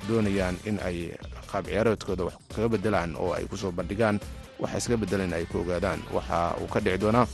doonayaan 0.08 0.56
in 0.66 0.76
ay 0.82 1.14
qaab 1.50 1.64
ciyaareedkooda 1.70 2.24
wax 2.26 2.34
kaga 2.54 2.68
bedelaan 2.74 3.14
oo 3.16 3.32
ay 3.32 3.46
ku 3.46 3.56
soo 3.56 3.70
bandhigaan 3.72 4.18
waxa 4.60 4.78
iskaga 4.78 4.96
bedelan 5.02 5.32
ay 5.32 5.44
ku 5.46 5.58
ogaadaan. 5.60 6.00
Waxa 6.12 6.56
uu 6.62 6.66
ka 6.68 6.80
dhici 6.80 6.98
doonaa 6.98 7.26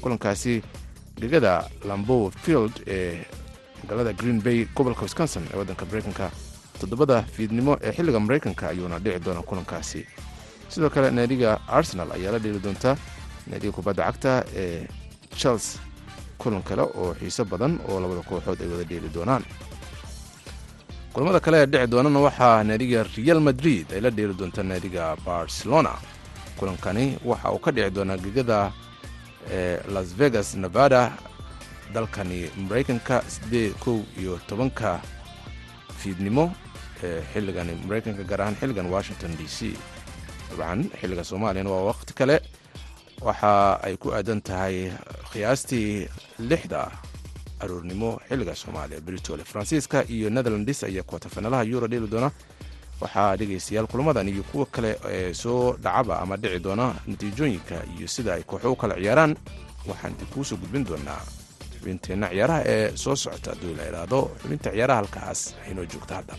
kulankaasi 0.00 0.62
gegada 1.20 1.64
lambow 1.88 2.30
field 2.30 2.72
ee 2.86 3.24
magaalada 3.82 4.12
green 4.12 4.40
bay 4.42 4.66
gobolka 4.74 5.02
wisconsin 5.02 5.42
ee 5.52 5.56
waddanka 5.58 5.84
mareykanka. 5.86 6.30
Toddobada 6.80 7.22
fiidnimo 7.22 7.78
ee 7.82 7.92
xilliga 7.92 8.20
maraykanka 8.20 8.68
ayuuna 8.68 8.98
dhici 8.98 9.18
doona 9.24 9.42
kulankaasi. 9.42 10.06
Sidoo 10.68 10.90
kale 10.90 11.10
naadiga 11.10 11.58
arsenal 11.68 12.12
ayaa 12.12 12.32
la 12.32 12.38
dheeli 12.38 12.58
doontaa 12.60 12.96
naadiga 13.46 13.72
kubadda 13.72 14.04
cagta 14.04 14.44
ee 14.54 14.86
chelsea. 15.36 15.80
Kulan 16.38 16.62
kale 16.62 16.82
oo 16.82 17.14
xiiso 17.18 17.44
badan 17.44 17.80
oo 17.88 18.00
labada 18.00 18.22
kooxood 18.22 18.62
ay 18.62 18.68
wada 18.68 18.84
dheeli 18.84 19.08
doonaan. 19.08 19.42
Kulamada 21.12 21.40
kale 21.40 21.56
ee 21.62 21.66
dhici 21.66 21.86
doonana 21.90 22.20
waxaa 22.20 22.62
naadiga 22.64 23.02
real 23.16 23.40
madrid 23.40 23.86
ay 23.92 24.00
la 24.00 24.10
dheeli 24.10 24.34
doontaa 24.38 24.62
naadiga 24.62 25.16
barcelona 25.26 25.92
kulankani 26.58 27.18
waxa 27.24 27.50
uu 27.52 27.58
ka 27.58 27.70
dhici 27.72 27.90
doonaa 27.90 28.16
gegada 28.16 28.72
las 29.94 30.08
vegas 30.18 30.54
nevada 30.54 31.12
dalkani 31.94 32.50
maraykanka 32.68 33.22
siddeed 33.34 33.72
kow 33.84 33.98
iyo 34.20 34.40
tobanka 34.48 35.00
fiidnimo 35.98 36.52
ee 37.02 37.22
xilligan 37.32 37.68
maraykanka 37.86 38.22
gaar 38.24 38.40
ahaan 38.42 38.56
xilligan 38.60 38.86
washington 38.94 39.36
d 39.38 39.46
c. 39.56 39.58
Dabcan 40.50 40.90
xilliga 41.00 41.24
soomaaliyana 41.24 41.70
waa 41.70 41.84
waqti 41.92 42.14
kale. 42.14 42.40
Waxa 43.20 43.80
ay 43.82 43.96
ku 43.96 44.12
aadan 44.14 44.40
tahay 44.40 44.92
khiyaastii 45.32 46.08
lixda 46.38 46.90
aroornimo 47.60 48.20
xilliga 48.28 48.54
soomaaliya 48.54 49.00
britole 49.00 49.44
faransiiska 49.44 50.04
iyo 50.08 50.30
netherlands 50.30 50.84
ayaa 50.84 51.02
kuwatafanalaha 51.02 51.64
euro 51.64 51.86
dheeli 51.88 52.06
doona 52.06 52.30
waxaa 53.02 53.36
dhegaystayaal 53.40 53.86
kulamadan 53.92 54.28
iyo 54.32 54.42
kuwa 54.50 54.66
kale 54.74 54.90
ee 55.16 55.30
soo 55.42 55.62
dhacaba 55.84 56.14
ama 56.22 56.34
dhici 56.42 56.58
doona 56.66 56.86
natiijooyinka 57.10 57.76
iyo 57.94 58.06
sida 58.14 58.30
ay 58.36 58.42
kooxo 58.50 58.68
u 58.72 58.76
kala 58.80 58.94
ciyaaraan. 59.02 59.32
Waxaan 59.88 60.14
dib 60.18 60.28
kuu 60.34 60.44
soo 60.48 60.58
gudbin 60.62 60.84
doonaa 60.88 61.22
xubinteenna 61.72 62.26
ciyaaraha 62.34 62.60
ee 62.74 62.84
soo 63.02 63.16
socota 63.22 63.48
hadduu 63.52 63.72
la 63.78 63.84
idhaahdo 63.90 64.18
xubinta 64.40 64.68
ciyaaraha 64.74 65.00
halkaas 65.02 65.40
aynoo 65.66 65.86
joogta 65.92 66.14
hadda. 66.18 66.34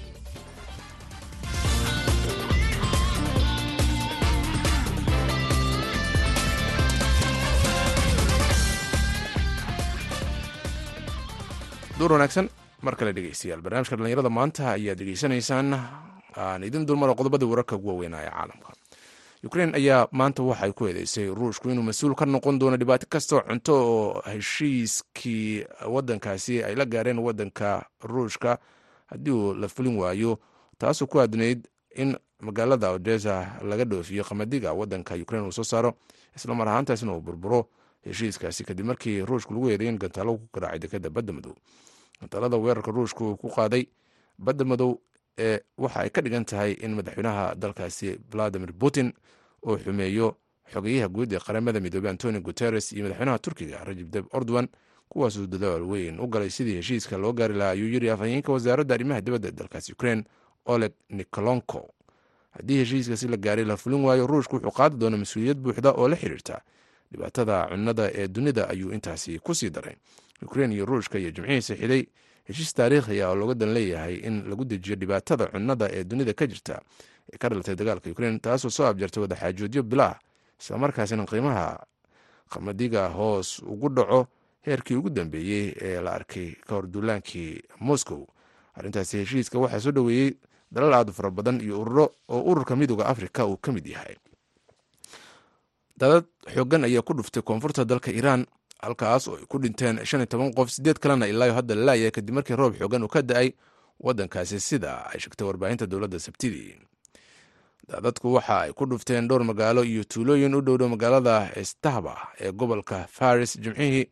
Duur 12.00 12.12
wanaagsan 12.16 12.48
mar 12.86 12.96
kale 12.96 13.12
dhegeystayaal 13.16 13.62
barnaamijka 13.66 13.96
dhallinyarada 14.00 14.30
maanta 14.38 14.64
ayaad 14.76 15.00
degeysanaysaan 15.02 15.68
aan 16.36 16.64
idin 16.64 16.86
dulmaro 16.86 17.16
qodobada 17.16 17.46
wararka 17.46 17.76
waaweynaa 17.78 18.22
ee 18.22 18.30
caalamka. 18.30 18.74
Ukrein 19.44 19.76
ayaa 19.76 20.08
maanta 20.12 20.44
waxay 20.44 20.72
ku 20.74 20.88
eedeysay 20.88 21.28
ruushku 21.32 21.70
inuu 21.70 21.84
mas'uul 21.84 22.16
ka 22.16 22.26
noqon 22.26 22.60
doono 22.60 22.78
dhibaato 22.78 23.08
kastoo 23.10 23.42
cunto 23.42 23.74
oo 23.76 24.22
heshiiskii 24.28 25.66
wadankaasi 25.88 26.64
ay 26.64 26.76
la 26.76 26.86
gaareen 26.86 27.20
wadanka 27.20 27.86
ruushka. 28.04 28.58
Haddii 29.08 29.32
uu 29.32 29.54
la 29.54 29.68
fulin 29.68 29.98
waayo 29.98 30.40
taasoo 30.78 31.08
ku 31.08 31.20
aadnayd 31.20 31.68
in 31.96 32.18
magaalada 32.40 32.92
odesa 32.92 33.56
laga 33.64 33.86
dhoofiyo 33.86 34.24
qamadiga 34.24 34.74
wadanka 34.74 35.16
ukrein 35.16 35.44
uu 35.46 35.52
soo 35.52 35.64
saaro. 35.64 35.94
Islamar 36.36 36.68
ahaantaasna 36.70 37.14
uu 37.16 37.22
burburo 37.22 37.70
heshiiskaasi 38.06 38.64
kadib 38.64 38.86
markii 38.86 39.22
ruushku 39.26 39.54
lagu 39.54 39.70
eeday 39.70 39.88
in 39.88 39.98
gantaalo 39.98 40.36
ku 40.38 40.48
garaacay 40.54 40.80
dekada 40.80 41.10
badda 41.10 41.34
madow 41.34 41.56
gantaalada 42.22 42.58
weerarka 42.58 42.92
ruushku 42.92 43.24
uu 43.32 43.36
ku 43.38 43.50
qaaday 43.50 43.88
badda 44.38 44.66
madow 44.66 45.00
waxa 45.78 46.00
ay 46.00 46.10
ka 46.10 46.22
dhigan 46.22 46.46
tahay 46.46 46.72
in 46.82 46.96
madaxweynaha 46.96 47.56
dalkaasi 47.56 48.20
valadimir 48.32 48.74
putin 48.74 49.14
uu 49.68 49.78
xumeeyo 49.78 50.36
xogeyaha 50.74 51.08
guud 51.10 51.34
ee 51.34 51.40
qaramada 51.40 51.80
midoobey 51.80 52.10
antoni 52.12 52.40
guteres 52.40 52.92
iyo 52.94 53.04
madaxweynaha 53.04 53.40
turkiga 53.40 53.84
rajib 53.84 54.10
deb 54.12 54.26
ordowan 54.34 54.68
kuwaasuu 55.10 55.48
dadaal 55.48 55.82
weyn 55.84 56.20
u 56.20 56.28
galay 56.28 56.50
sidii 56.50 56.76
heshiiska 56.76 57.18
loo 57.18 57.34
gaari 57.34 57.54
lahaa 57.54 57.72
ayuu 57.72 57.88
yiri 57.94 58.10
afhayeenka 58.10 58.52
wasaaradda 58.52 58.96
arrimaha 58.96 59.22
dibadda 59.22 59.48
ee 59.48 59.52
dalkaasi 59.52 59.92
ukrein 59.94 60.24
oleg 60.66 60.92
nikolonko 61.10 61.90
haddii 62.52 62.78
heshiiskaasi 62.78 63.28
la 63.28 63.38
gaaray 63.38 63.66
la 63.66 63.78
fulin 63.78 64.04
waayo 64.06 64.28
ruushku 64.28 64.56
wuxuu 64.56 64.72
qaadi 64.72 64.96
doona 64.98 65.18
mas'uuliyad 65.18 65.58
buuxda 65.58 65.92
oo 65.92 66.08
la 66.08 66.16
xiriirta. 66.16 66.62
Dhibaatada 67.12 67.68
cunnada 67.70 68.12
ee 68.14 68.28
dunida 68.28 68.70
ayuu 68.70 68.92
intaasi 68.94 69.40
ku 69.40 69.56
sii 69.56 69.70
daray. 69.70 69.96
Ukrein 70.42 70.72
iyo 70.72 70.86
ruushka 70.86 71.18
iyo 71.20 71.32
jimcihiisa 71.32 71.76
xiday 71.76 72.06
heshiis 72.50 72.74
taariikhi 72.74 73.22
ah 73.22 73.30
oo 73.30 73.36
looga 73.38 73.54
dan 73.54 73.74
leeyahay 73.78 74.16
in 74.26 74.50
lagu 74.50 74.66
dejiyo 74.66 74.96
dhibaatada 74.98 75.46
cunnada 75.54 75.86
ee 75.94 76.04
dunida 76.04 76.34
ka 76.34 76.48
jirta 76.50 76.82
ee 77.34 77.38
ka 77.38 77.50
dhalatay 77.50 77.76
dagaalka 77.78 78.10
ukrein 78.10 78.40
taasoo 78.42 78.70
soo 78.74 78.86
abjartay 78.90 79.22
wadaxaajoodyo 79.24 79.84
bilaah 79.86 80.18
islamarkaasina 80.60 81.26
qiimaha 81.30 81.78
qamadiga 82.50 83.08
hoos 83.14 83.62
ugu 83.62 83.90
dhaco 83.94 84.28
heerkii 84.66 84.98
ugu 84.98 85.10
dambeeyey 85.10 85.74
ee 85.82 86.02
la 86.02 86.12
arkay 86.18 86.52
ka 86.68 86.76
hor 86.76 86.88
duulaankii 86.90 87.62
moscow. 87.80 88.26
Arrintaasi 88.76 89.18
heshiiska 89.22 89.60
waxaa 89.60 89.80
soo 89.80 89.92
dhoweeyey 89.92 90.34
dalal 90.72 90.94
aad 90.94 91.10
u 91.10 91.14
fara 91.14 91.30
badan 91.32 91.62
iyo 91.62 91.82
ururo 91.82 92.10
oo 92.28 92.42
ururka 92.52 92.76
midooda 92.76 93.06
afrika 93.06 93.46
uu 93.46 93.58
ka 93.58 93.72
mid 93.72 93.86
yahay. 93.88 94.16
Dadad 96.00 96.26
xoogan 96.54 96.84
ayaa 96.88 97.02
ku 97.04 97.14
dhuftay 97.14 97.44
koonfurta 97.44 97.86
dalka 97.86 98.12
iiraan 98.12 98.46
halkaas 98.84 99.28
oo 99.28 99.36
ay 99.40 99.46
ku 99.52 99.58
dhinteen 99.60 100.06
shan 100.06 100.20
iyo 100.22 100.26
toban 100.32 100.54
qof 100.54 100.70
sideed 100.72 100.98
kalena 101.00 101.28
ilaayo 101.28 101.54
hadda 101.54 101.76
la 101.76 101.84
laayay 101.86 102.12
kadib 102.12 102.34
markii 102.36 102.56
roob 102.56 102.74
xoogan 102.80 103.04
uu 103.04 103.08
ka 103.16 103.22
da'ay 103.22 103.50
waddankaasi 104.00 104.60
sida 104.60 105.06
ay 105.12 105.20
sheegtay 105.20 105.48
warbaahinta 105.48 105.86
dowladda 105.88 106.20
sabtidii 106.20 106.76
dadadku 107.90 108.34
waxa 108.38 108.56
ay 108.70 108.72
ku 108.78 108.86
dhufteen 108.86 109.28
dhowr 109.28 109.44
magaalo 109.44 109.84
iyo 109.84 110.04
tuulooyin 110.04 110.56
u 110.56 110.62
dhowdhow 110.62 110.90
magaalada 110.90 111.52
istahba 111.62 112.16
ee 112.40 112.52
gobolka 112.52 113.08
faris 113.18 113.58
jimcihii 113.64 114.06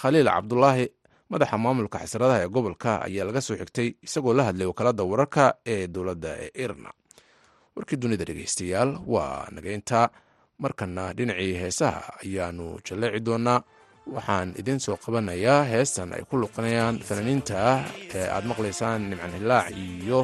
khaliil 0.00 0.28
cabdulaahi 0.30 0.86
madaxa 1.30 1.58
maamulka 1.58 1.98
xasradaha 1.98 2.38
ee 2.44 2.48
gobolka 2.48 3.02
ayaa 3.06 3.26
laga 3.28 3.40
soo 3.40 3.56
xigtay 3.60 3.88
isagoo 4.06 4.34
la 4.38 4.42
hadlay 4.48 4.66
wakaalada 4.70 5.02
wararka 5.02 5.44
ee 5.66 5.86
dowladda 5.86 6.30
ee 6.44 6.50
irna. 6.64 6.90
Warkii 7.76 7.96
dunida 7.96 8.24
dhegeystayaal 8.24 8.90
waa 9.06 9.48
nageynta 9.50 10.10
markana 10.58 11.12
dhinacii 11.16 11.52
heesaha 11.60 12.02
ayaanu 12.24 12.78
jalleeci 12.86 13.20
doonaa 13.20 13.58
waxaan 14.12 14.52
idiin 14.60 14.80
soo 14.84 14.96
qabanayaa 15.04 15.62
heestan 15.72 16.12
ay 16.16 16.22
ku 16.28 16.34
luqanayaan 16.42 16.96
fanaaniinta 17.08 17.54
ah 17.72 17.80
ee 18.18 18.26
aad 18.34 18.44
maqlaysaan 18.50 19.00
nimcan 19.10 19.32
hilaac 19.38 19.66
iyo 19.86 20.20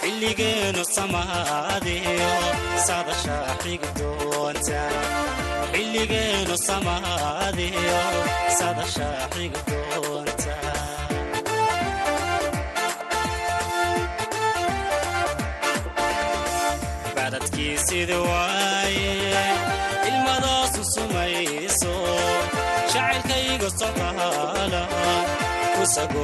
xilligeenu 0.00 0.82
samaadiyo 0.96 2.32
sadashaa 2.86 3.52
xigi 3.62 3.88
doonta 3.98 4.80
xilligeenu 5.72 6.54
samaadiyo 6.68 8.00
sadashaa 8.58 9.22
xigi 9.34 9.60
doonta 9.70 10.54
baadadkii 17.16 17.74
sidii 17.86 18.22
waa 18.28 18.47
ku 26.06 26.22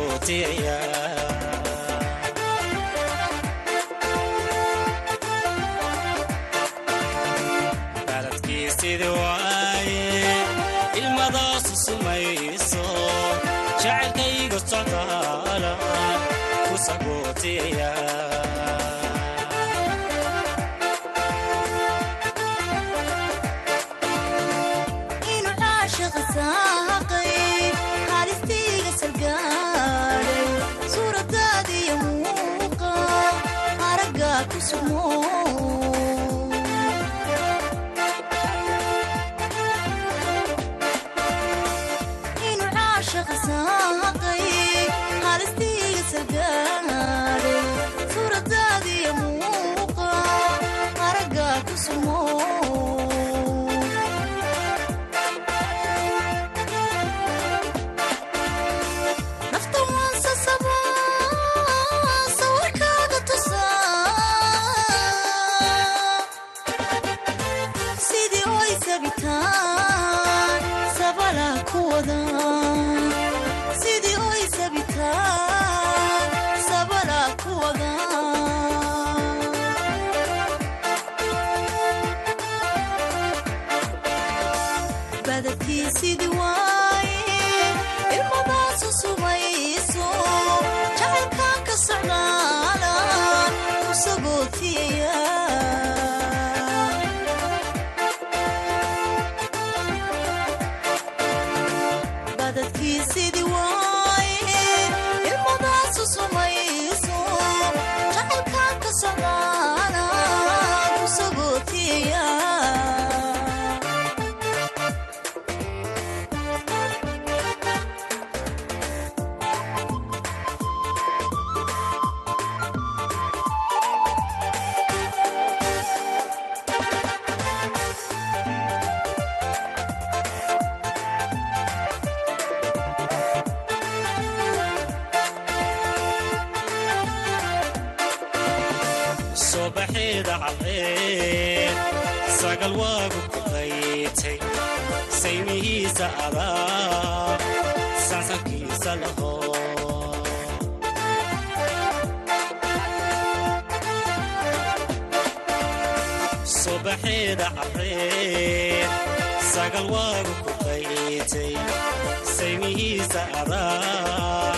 saymihiisa 162.75 163.23
adaa 163.41 164.55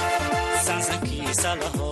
sansankiisa 0.66 1.50
laho. 1.60 1.90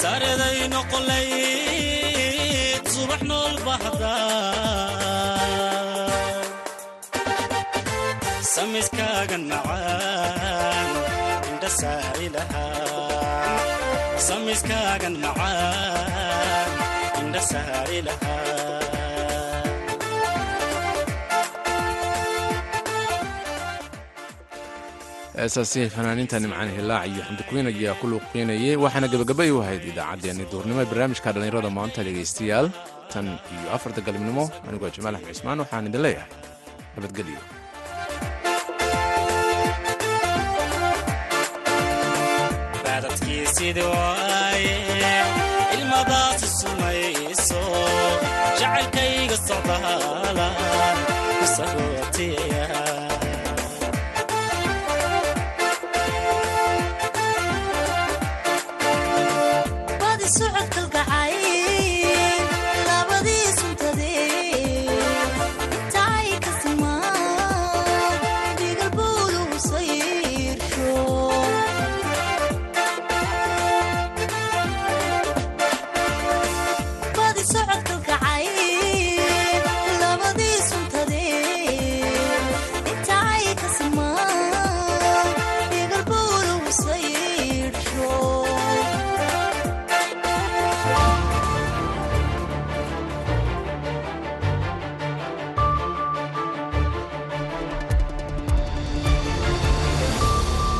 Sareday 0.00 0.58
noqolayd 0.72 1.84
subax 2.92 3.20
nool 3.30 3.56
bahda. 3.66 4.14
Samiskaagan 8.52 9.44
macaan 9.50 10.88
indha 11.50 11.70
saari 11.80 12.28
lahaa 12.36 13.56
samiskaagan 14.26 15.14
macaan 15.24 16.70
indha 17.20 17.42
heesaasi 25.42 25.82
fanaaniinta 25.94 26.36
nimcaan 26.44 26.70
hilaac 26.76 27.06
iyo 27.12 27.22
xamdikuwiin 27.28 27.68
ayaa 27.72 27.94
ku 28.00 28.06
luuqeynayay 28.12 28.76
waxaana 28.84 29.08
gebagabay 29.12 29.50
u 29.56 29.62
ahayd 29.64 29.82
idaacaddeenni 29.92 30.44
duurnimo 30.52 30.80
ee 30.82 30.88
barnaamijka 30.92 31.28
dhallinyarada 31.34 31.70
maanta 31.78 32.00
dhegaystayaal 32.06 32.66
tan 33.12 33.26
iyo 33.56 33.68
afarta 33.76 34.00
galabnimo 34.06 34.44
anigoo 34.68 34.90
jamaal 34.96 35.14
axmed 35.18 35.34
cismaan 35.36 35.62
waxaan 35.64 35.88
idin 35.90 36.02
leeyahay 36.06 36.30
nabadgelyo. 36.94 37.40
Baadadkiisidi 42.84 43.82